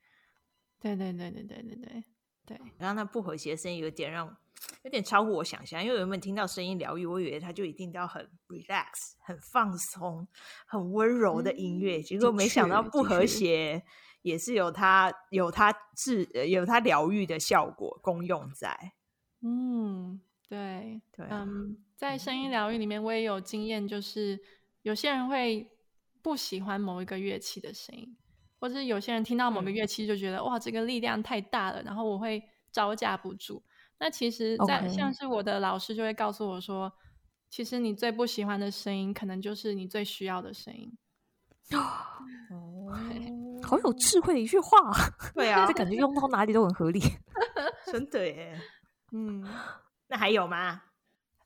[0.82, 2.04] 对对对对对对对。
[2.46, 4.28] 对，然后那不和谐的声音有点让，
[4.84, 10.28] 有点超乎我想象，因为原本听到声音疗愈，我以为它就一定要很 relax、很放松、
[10.66, 13.84] 很温柔的音乐，嗯、结果没想到不和谐
[14.22, 18.94] 也是有它有它治有它疗愈的效果功用在。
[19.41, 21.02] 嗯，对。
[21.12, 24.39] 对，嗯，在声音疗愈里面，我也有经验，就是
[24.82, 25.70] 有些人会
[26.22, 28.16] 不喜欢某一个乐器的声音。
[28.64, 32.41] 或者是有些人听到某个乐器就觉得、嗯、哇，这个力量太大了，然后我会
[32.72, 33.61] 招架不住。
[33.99, 34.95] 那其实在，在、okay.
[34.95, 36.89] 像是我的老师就会告诉我说，
[37.49, 40.97] 其实你最不喜欢的声音，可能就是你最需要的声音。
[41.76, 42.89] 哦，
[43.61, 44.93] 好有智慧的一句话。
[45.34, 47.01] 对啊， 这感觉用到哪里都很合理。
[47.91, 48.57] 真的耶。
[49.11, 49.45] 嗯，
[50.07, 50.82] 那还有吗？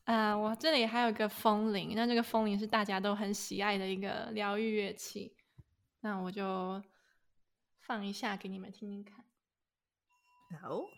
[0.04, 1.94] 啊、呃，我这里还有一个风铃。
[1.96, 5.36] 那这个风铃是大家都很喜爱的一个疗愈乐器。
[6.02, 6.80] 那我就。
[7.88, 9.24] 放一下给你们听听看。
[10.62, 10.90] 好。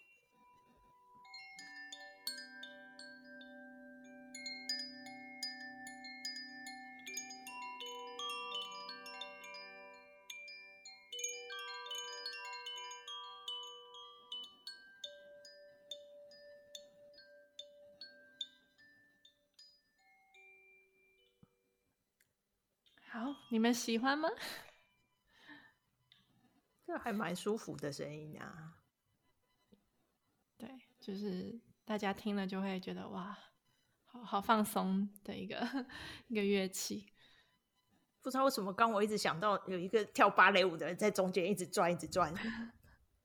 [23.12, 24.28] 好，你们喜欢吗？
[26.90, 28.80] 这还蛮舒服的声音啊，
[30.58, 30.68] 对，
[31.00, 33.38] 就是大家听了就会觉得哇，
[34.06, 35.86] 好好放松的一个
[36.30, 37.06] 一个乐器。
[38.24, 42.34] 不知道为什么，刚我一直想到有一个跳芭蕾舞的人在中间一直转，一直转。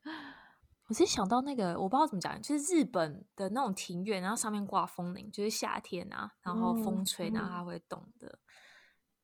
[0.89, 8.41] 我是想到那个，我不知道怎么讲，就是日本的那种庭院，然后上面挂风铃，就是夏天啊，然后风吹，然后它会动的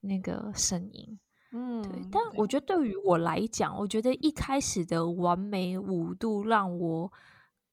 [0.01, 1.21] 那个声音。
[1.21, 1.61] 嗯，对。
[2.11, 7.13] 但我觉得对于我来讲，我觉得一开始的完美五度让我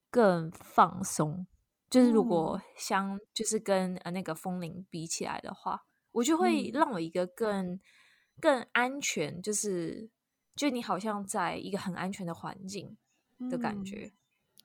[0.10, 1.46] 更放松。
[1.90, 5.84] 就是如果相，就是跟呃那个风铃比起来的话。
[6.14, 7.80] 我就会让我一个更、嗯、
[8.42, 10.10] 更安全，就是
[10.56, 12.98] 就你好像在一个很安全的环境
[13.52, 14.12] 的感觉。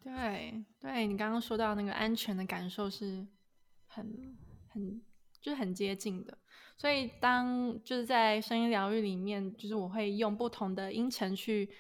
[0.03, 3.27] 嗯、对，对你刚刚说到那个安全的感受是
[3.87, 4.35] 很
[4.69, 5.03] 很
[5.43, 6.39] 就是很接近的。
[6.83, 11.71] 所以当就是在声音疗愈里面，就是我会用不同的音程去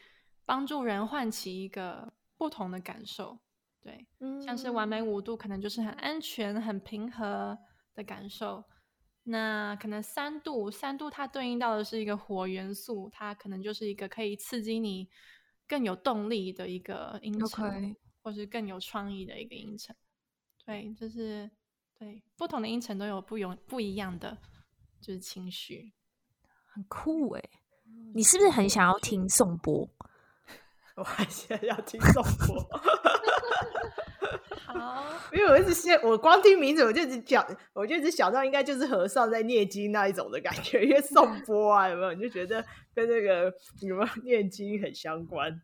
[0.45, 3.37] 帮助人唤起一个不同的感受。
[3.81, 7.59] 对，嗯、像是完美五度，可能就是很安全、很平和
[7.95, 8.63] 的感受。
[9.25, 15.09] 那可能三度，三度它对应到的是一个火元素，它可能就是一个可以刺激你
[15.67, 19.97] 更有动力的一个音程.或是更有创意的一个音程。
[20.65, 21.51] 对，就是
[21.99, 24.39] 对不同的音程都有不有不一样的
[25.03, 25.93] 就是情绪，
[26.67, 27.51] 很酷诶。
[28.15, 29.89] 你是不是很想要听颂钵？
[30.97, 32.69] 我还想要听颂钵。
[34.65, 42.13] 好，因为我一直先，我光听名字我就一直想，我就一直想到应该就是和尚在念经那一种的感觉，因为颂钵啊，有没有？
[42.15, 45.61] 你就觉得跟那个有没有念经很相关？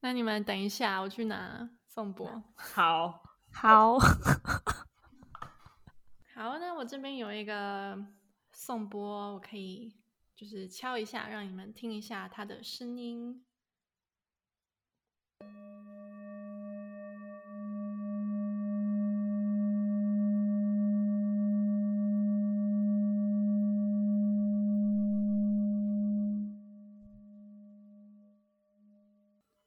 [0.00, 2.42] 那你们等一下，我去拿颂钵。
[2.56, 3.22] 好，
[3.52, 3.98] 好，
[6.34, 7.96] 好，那我这边有一个
[8.64, 9.92] 颂钵，我可以
[10.36, 13.44] 就是敲一下，让你们听一下它的声音。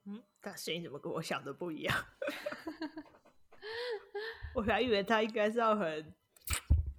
[0.05, 1.93] 嗯，他声音怎么跟我想的不一样？
[4.55, 6.15] 我还以为他应该是要很、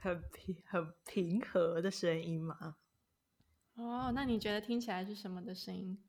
[0.06, 2.76] 很平、很平和的声音吗。
[3.74, 6.00] 哦，那你觉得听起来是什么的声音？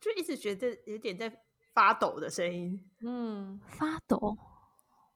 [0.00, 2.90] 就一直觉得有点在发抖的声音。
[3.00, 4.36] 嗯，发抖。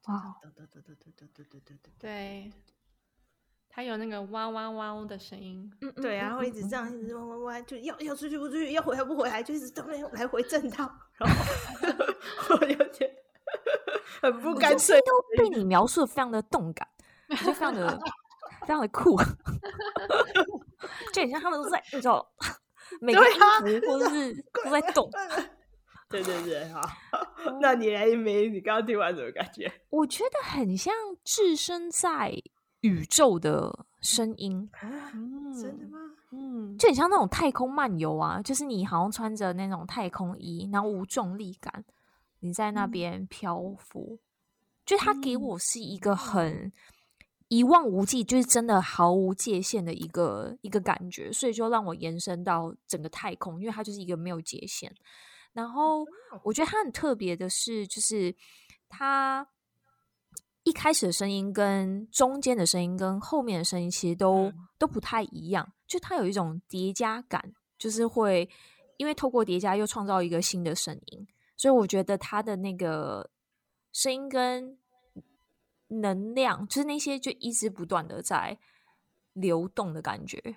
[0.04, 0.38] 哇！
[0.40, 2.52] 对对对对对对对对对对。
[3.68, 13.09] 它有那个汪汪汪的声音，嗯，对，然后一直这样，一直汪汪汪，就要要出去不出去，要回来不回来，就一直在那来回震荡，然后 我有点
[14.22, 15.00] 很不干脆。
[15.00, 16.86] 都被你描述的非常的动感，
[17.44, 17.98] 就非常的
[18.62, 19.16] 非常的酷，
[21.12, 22.26] 就很像他们都在你知道，
[23.00, 25.10] 每个音符或者是都在动。
[26.08, 26.80] 对对对，好，
[27.60, 29.72] 那你来一枚，你刚刚听完什么感觉？
[29.90, 30.92] 我觉得很像
[31.24, 32.32] 置身在。
[32.82, 34.70] 宇宙的声音，
[35.12, 35.98] 嗯，真的吗？
[36.32, 41.84] 嗯，就很像那种太空漫游啊，就是你好像穿着那种太空衣，然后无重力感，
[42.40, 44.18] 你在那边漂浮，嗯、
[44.84, 46.72] 就他给我是一个很
[47.48, 54.94] 一望无际，就是真的毫无界限的一个一个感觉，所以就让我延伸到整个太空，因为它就是一个没有界限。
[55.52, 56.04] 然后
[56.42, 58.34] 我觉得它很特别的是，就是
[58.88, 59.46] 它。
[60.62, 68.46] 一开始的声音跟中间的声音跟后面的声音其实都、嗯、都不太一样，就它有一种叠加感，就是会
[68.98, 71.26] 因为透过叠加又创造一个新的声音，
[71.60, 73.28] 所以我觉得他的那个
[73.92, 74.78] 声音跟
[75.88, 78.56] 能量，就是那些就一直不断的在
[79.34, 80.56] 流动的感觉，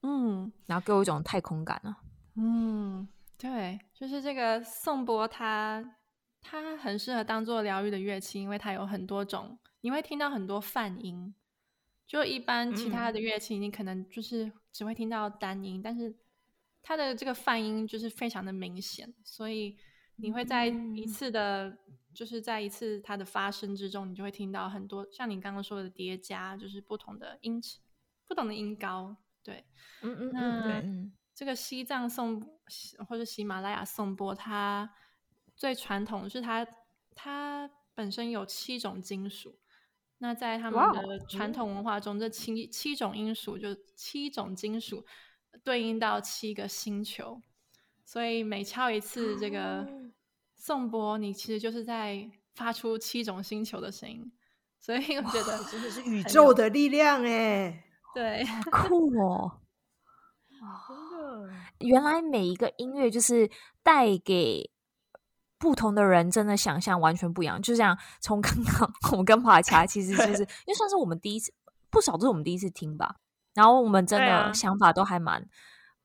[0.00, 1.98] 嗯，然后给我一种太空感了，
[2.36, 5.96] 嗯，对，就是这个颂钵它。
[6.40, 11.34] 它很适合当做疗愈的乐器，因为它有很多种，你会听到很多泛音。
[12.06, 16.14] 就一般其他的乐器，你可能就是只会听到单音，嗯、但是
[16.80, 19.76] 它的这个泛音就是非常的明显，所以
[20.18, 21.78] 你会在一次的，嗯、
[22.12, 27.60] 就是在一次它的发生之中，你就会听到很多像你刚刚说的叠加，就是不同的音，
[28.26, 29.16] 不同的音高。
[29.42, 29.64] 对，
[30.02, 32.40] 嗯嗯，那对这个西藏颂
[33.08, 34.90] 或者喜马拉雅颂钵，它。
[35.56, 36.64] 最传统的是它，
[37.16, 39.58] 它本身有七种金属。
[40.18, 45.04] 那在他们的传统文化中.这七七种音属就七种金属
[45.64, 47.42] 对应到七个星球。
[48.10, 49.86] 所以每敲一次这个
[50.56, 54.32] 颂钵，你其实就是在发出七种星球的声音。
[54.78, 57.84] 所以我觉得真的是宇宙的力量哎，
[58.14, 58.42] 对，
[58.72, 59.60] 酷哦！
[60.48, 63.50] 真的，原来每一个音乐就是
[63.82, 64.70] 带给。
[65.58, 71.52] 不同的人真的想象完全不一样，就像从刚刚我们跟帕恰，其实就是因为算是我们第一次，
[71.90, 73.16] 不不少都是我们第一次听吧。
[73.54, 75.44] 然后我们真的想法都还蛮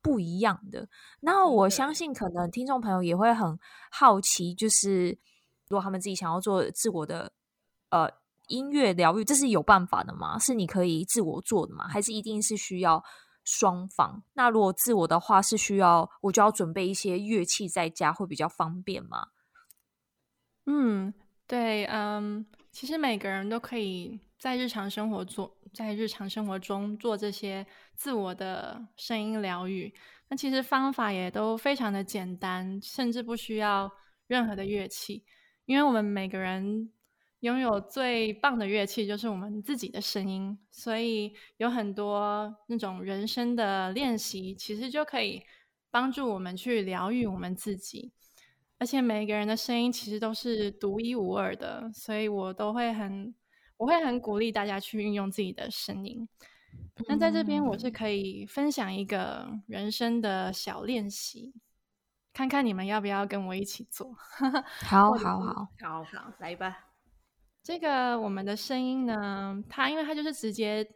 [0.04, 0.88] 不一样的。
[1.22, 3.58] 那我相信，可能听众朋友也会很
[3.90, 5.18] 好奇，就是
[5.70, 7.32] 如果他们自己想要做自我的
[7.90, 8.12] 呃
[8.48, 10.38] 音乐疗愈，这是有办法的吗？
[10.38, 11.88] 是你可以自我做的吗？
[11.88, 13.02] 还是一定是需要
[13.46, 14.22] 双方？
[14.34, 19.28] 那如果自我的话，是需要我就要准备一些乐器在家，会比较方便吗？
[20.66, 21.14] 嗯，
[21.48, 27.66] 对，嗯，其实每个人都可以在日常生活做，在日常生活中做这些
[27.96, 29.94] 自我的声音疗愈。
[30.28, 33.90] 那其实方法也都非常的简单，甚至不需要
[34.28, 35.24] 任何的乐器，
[35.64, 36.92] 因为我们每个人
[37.40, 40.60] 拥有最棒的乐器，就是我们自己的声音。
[40.70, 45.42] 所以有很多那种人声的练习，其实就可以
[45.90, 48.12] 帮助我们去疗愈我们自己。
[48.78, 53.34] 而且每个人的声音其实都是独一无二的，所以我都会很，
[53.78, 56.28] 我会很鼓励大家去运用自己的声音。
[57.08, 61.54] 那在这边，我是可以分享一个人生的小练习，
[62.34, 64.14] 看看你们要不要跟我一起做。
[64.86, 66.78] 好好好好好，来吧。
[67.62, 70.88] 这个我们的声音呢，它因为它就是直接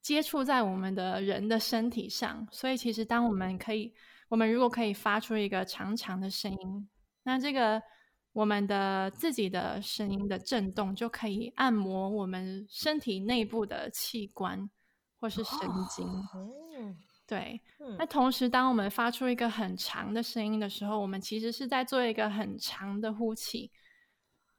[0.00, 3.94] 接触在我们的人的身体上，所以其实当我们可以。
[4.30, 6.88] 我们如果可以发出一个长长的声音，
[7.22, 7.82] 那这个
[8.38, 14.70] 我们的自己的声音的震动就可以按摩我们身体内部的器官
[15.18, 15.58] 或是神
[15.90, 16.06] 经。
[16.06, 16.94] 哦、
[17.26, 17.60] 对。
[17.80, 23.72] 嗯、那同时，当我们发出一个很长的声音的时候，我们其实是在做一个很长的呼气。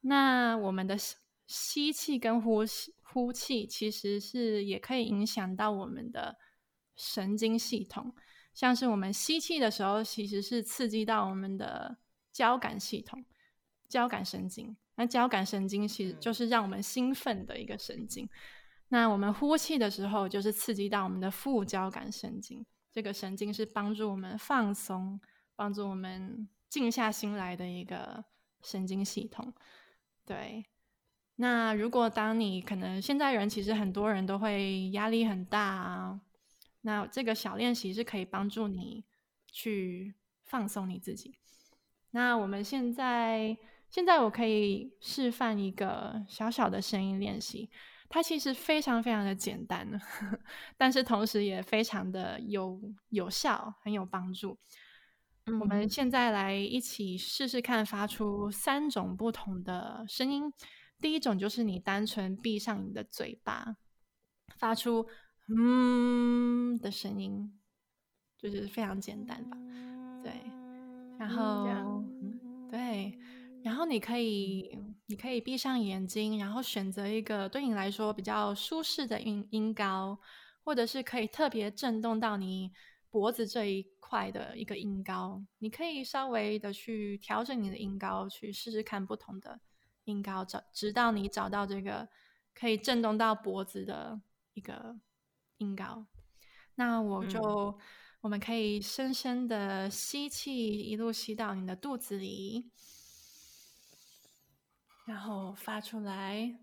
[0.02, 0.94] 那我们的
[1.46, 6.36] 吸气跟呼吸呼气，其实是也可以影响到我们的
[6.96, 8.14] 神经系统。
[8.52, 11.96] 像是我们吸气的时候，其实是刺激到我们的
[12.30, 13.24] 交感系统、
[13.90, 14.74] 交感神经。
[14.94, 18.26] 那交感神经其实就是让我们兴奋的一个神经。
[18.88, 22.64] 那我们呼气的时候，就是刺激到我们的副交感神经。
[22.90, 25.20] 这个神经是帮助我们放松、
[25.54, 28.24] 帮助我们静下心来的一个
[28.62, 29.52] 神经系统。
[30.24, 30.64] 对。
[31.36, 36.20] 那如果当你可能现在人其实很多人都会压力很大啊。
[36.82, 39.04] 那这个小练习是可以帮助你
[39.46, 40.14] 去
[40.44, 41.36] 放松你自己。
[42.10, 43.56] 那我们现在，
[43.90, 47.68] 现在我可以示范一个小小的声音练习，
[48.08, 50.40] 它其实非常非常的简单，呵呵，
[50.76, 54.58] 但是同时也非常的有有效，很有帮助。
[55.46, 60.52] 嗯、我们现在来一起试试看，发出三种不同的声音。
[60.98, 63.76] 第一种就是你单纯闭上你的嘴巴，
[64.56, 65.06] 发出。
[65.52, 67.58] 嗯的声音，
[68.38, 69.56] 就是非常简单吧？
[70.22, 70.30] 对，
[71.18, 71.64] 然后，
[72.22, 73.18] 嗯，对，
[73.62, 80.18] 然后你可以，你可以闭上眼睛，然后选择一个对你来说比较舒适的音音高，
[80.62, 82.72] 或者是可以特别震动到你
[83.10, 85.42] 脖子这一块的一个音高。
[85.58, 89.60] 你可以稍微的去调整你的音高，去试试看不同的
[90.04, 92.08] 音高，找直到你找到这个
[92.54, 94.20] 可以震动到脖子的
[94.54, 94.98] 一个。
[95.60, 96.06] 音高，
[96.76, 97.78] 那我就，嗯、
[98.22, 102.70] 我们可以深深的吸气，一路吸到你的肚子里，
[105.06, 106.56] 然后发出来，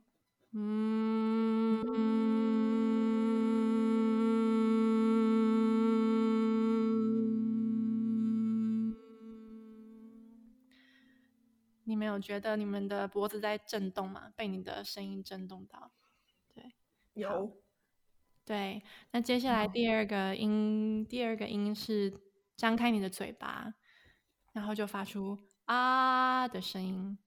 [0.51, 1.83] 嗯，
[11.83, 14.31] 你们有觉得你们的脖子在震动吗？
[14.35, 15.91] 被你的声音震动到？
[16.53, 16.71] 对，
[17.13, 17.61] 有。
[18.45, 18.81] 对，
[19.11, 22.13] 那接下来第二个音，第二个音是
[22.55, 23.73] 张开你的嘴巴，
[24.53, 27.17] 然后就发出啊的声音。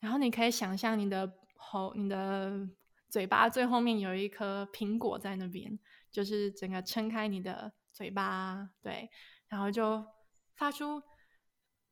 [0.00, 2.68] 然后你可以想象你的喉，你的
[3.08, 5.78] 嘴巴最后面有一颗苹果在那边，
[6.10, 9.10] 就是整个撑开你的嘴巴，对，
[9.48, 10.04] 然后就
[10.56, 11.02] 发出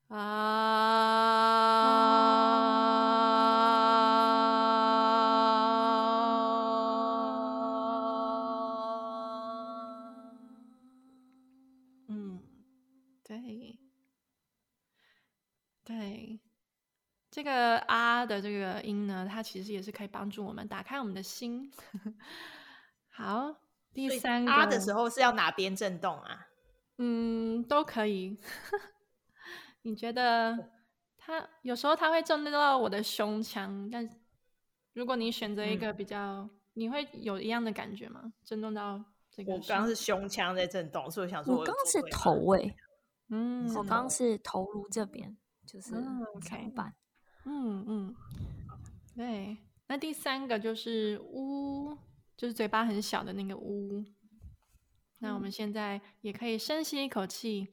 [0.08, 1.68] 啊。
[17.30, 21.70] 这个啊的这个音呢，它其实也是可以帮助我们打开我们的心。
[23.10, 23.54] 好，
[23.92, 26.46] 第三个啊的时候是要哪边震动啊？
[26.96, 28.38] 嗯，都可以。
[29.82, 30.70] 你觉得
[31.18, 34.08] 它有时候它会震动到我的胸腔，但
[34.94, 38.32] 如果你选择一个比较，嗯、你会有一样的感觉吗？
[38.42, 39.52] 震动到这个？
[39.52, 42.74] 我刚刚是胸腔在震动，所以我想说我，我刚刚是头位。
[43.28, 46.86] 嗯，我刚刚是头颅这边，就是长板。
[46.88, 47.07] 嗯 okay
[47.44, 48.14] 嗯嗯，
[49.16, 51.96] 对，那第三个就是呜
[52.36, 54.04] 就是嘴巴很小的那个呜。
[55.18, 57.68] 那我们现在也可以深吸一口气，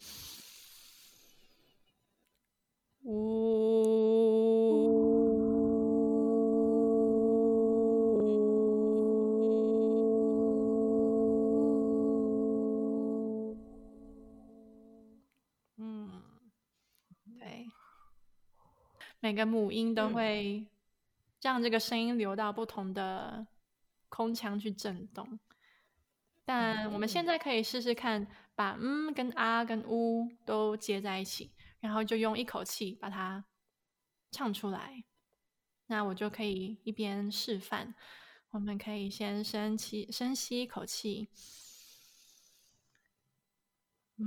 [3.03, 4.44] 呜。
[19.25, 20.63] 每个母音都会
[21.41, 23.47] 让这个声音流到不同的
[24.07, 25.39] 空腔去震动，
[26.45, 31.49] 但我们现在可以试试看，把嗯跟啊跟呜都接在一起，
[31.79, 33.43] 然后就用一口气把它
[34.29, 35.03] 唱出来。
[35.87, 37.95] 那我就可以一边示范，
[38.51, 41.29] 我们可以先深吸深吸一口气，
[44.19, 44.25] 嗯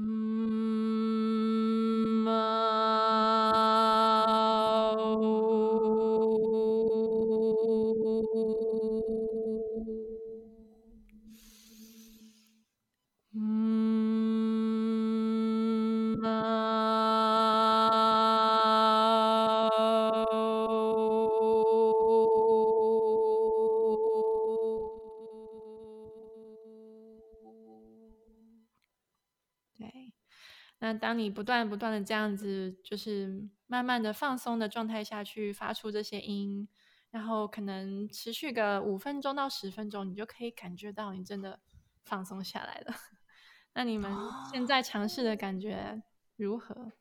[30.80, 36.68] 那当你不断不断的这样子，就是慢慢的放松的状态下去发出这些音，
[37.10, 41.58] 然后可能持续个五分钟到十分钟，你就可以感觉到你真的
[42.04, 42.94] 放松下来了。
[43.74, 44.10] 那你们
[44.52, 46.02] 现在尝试的感觉
[46.36, 46.92] 如何？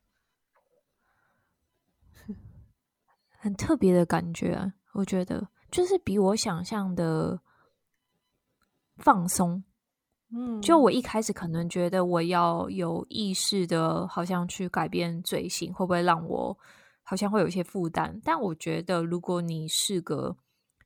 [3.39, 7.41] 很特别的感觉啊，我觉得就是比我想象的
[8.97, 9.63] 放松。
[10.35, 16.57] 嗯，就我一开始可能觉得我要有意识的，好像去改变嘴型，会不会让我
[17.03, 18.19] 好像会有一些负担？
[18.23, 20.35] 但我觉得，如果你试个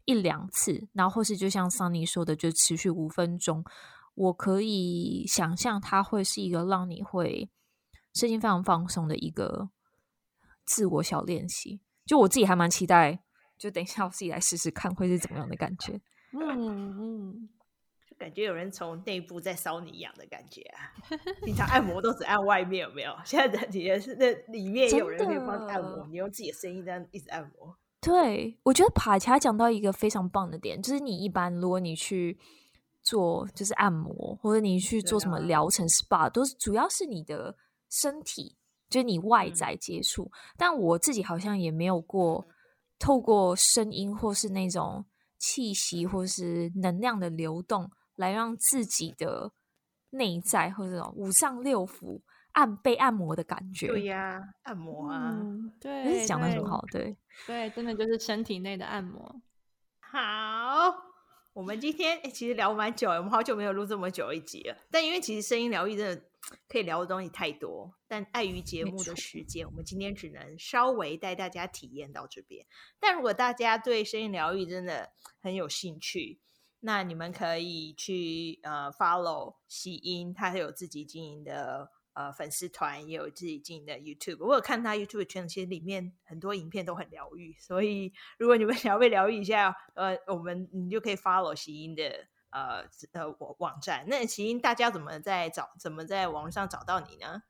[0.05, 3.63] 一两次，然后或是就像 Sunny 说的，就持续五分钟，
[4.13, 7.49] 我可以想象它会是一个让你会
[8.13, 9.69] 身心非常放松的一个
[10.65, 11.81] 自我小练习。
[12.05, 13.23] 就我自己还蛮期待，
[13.57, 15.99] 就等一下我自己来试试看会是怎么样的感觉。
[16.33, 17.49] 嗯嗯。
[18.21, 20.93] 感觉有人从内部在烧你痒的感觉啊！
[21.43, 23.11] 平常按摩都只按外面，有没有？
[23.25, 27.75] 现在的体验是那里面有人可以帮你按摩，你用自己的声音这样一直按摩。
[27.99, 32.37] 对，我觉得帕恰讲到一个非常棒的点，就是你一般如果你去
[33.01, 37.55] 做就是按摩，或者你去做什么疗程 SPA，都是主要是你的
[37.89, 38.55] 身体，
[38.87, 40.25] 就是你外在接触。
[40.25, 40.31] 嗯。
[40.57, 42.45] 但我自己好像也没有过
[42.99, 45.03] 透过声音或是那种
[45.39, 47.89] 气息或是能量的流动。
[48.15, 49.51] 来让自己的
[50.09, 53.87] 内在或者五脏六腑按被按摩的感觉。
[53.87, 57.15] 对呀、啊，按摩啊，嗯、对，讲的很好，对，
[57.47, 59.41] 对，真的就是身体内的按摩。
[59.99, 60.93] 好，
[61.53, 64.77] 我们今天其实聊蛮久，我们好久没有录这么久一集了。
[64.91, 66.21] 但因为其实声音疗愈真的
[66.67, 72.65] 可以聊的东西太多，但碍于节目的时间，我们今天只能稍微带大家体验到这边。
[72.99, 75.09] 但如果大家对声音疗愈真的
[75.39, 76.41] 很有兴趣，
[76.83, 84.43] 那你们可以去呃 follow 喜音，他有自己经营的呃粉丝团，也有自己经营的 YouTube。
[84.43, 87.55] 我有看他 YouTube 圈，其实里面很多影片都很疗愈。
[87.59, 94.03] 所以如果你们 想要被疗愈一下，呃，我们你就可以 follow 喜音的呃呃网网站。
[94.07, 95.69] 那喜音大家怎么在找？
[95.79, 97.43] 怎么在网上找到你呢？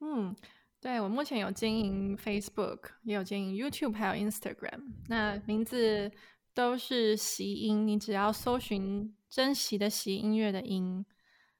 [0.00, 0.34] 嗯，
[0.80, 4.94] 对，我目前有经营 Facebook，也有经营 YouTube，还有 Instagram。
[5.08, 6.10] 那名字。
[6.58, 11.06] 都是习音，你只要搜寻“珍惜的习音乐”的音，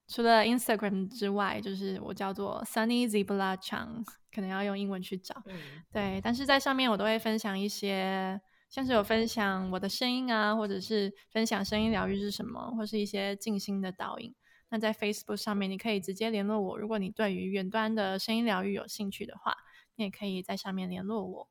[0.09, 5.41] 除了 Instagram 之外，就是我叫做 Sunny Zebra Chang，可能要用英文去找。
[5.45, 5.57] 嗯、
[5.89, 14.35] 对，但是在上面我都会分享一些，像是有分享我的声音啊，或者是分享声音疗愈是什么，或是一些静心的导引。
[14.67, 16.77] 那在 Facebook 上面，你可以直接联络我。
[16.77, 19.55] 如果你对于远端的声音疗愈有兴趣的话，
[19.95, 21.49] 你也可以在上面联络我。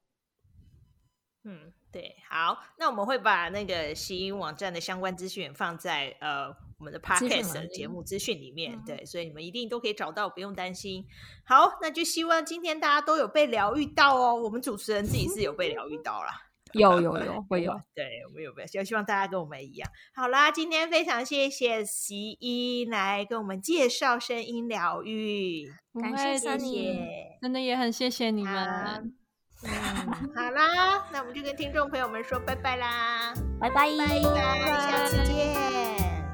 [1.44, 1.72] 嗯。
[1.91, 11.05] 对，好，那我们会把那个习音网站的相关资讯放在呃我们的 podcast 的节目资讯里面，嗯，对，所以你们一定都可以找到，不用担心。
[11.45, 14.34] 好，那就希望今天大家都有被疗愈到哦。
[14.34, 16.43] 我们主持人自己是有被疗愈到啦，
[16.74, 18.66] 有 有有会有， 对，我们有没有？
[18.66, 19.91] 希希望大家跟我们一样。
[20.14, 25.66] 好啦，今天非常谢谢习音来跟我们介绍声音疗愈，
[26.01, 29.18] 感谢谢谢，真的也很谢谢你们。
[29.65, 35.55] 嗯，好啦，那我们就跟听众朋友们说拜拜啦，拜拜，拜拜，下次见，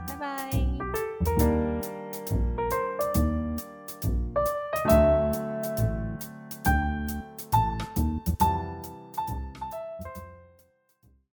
[0.08, 0.63] 拜拜。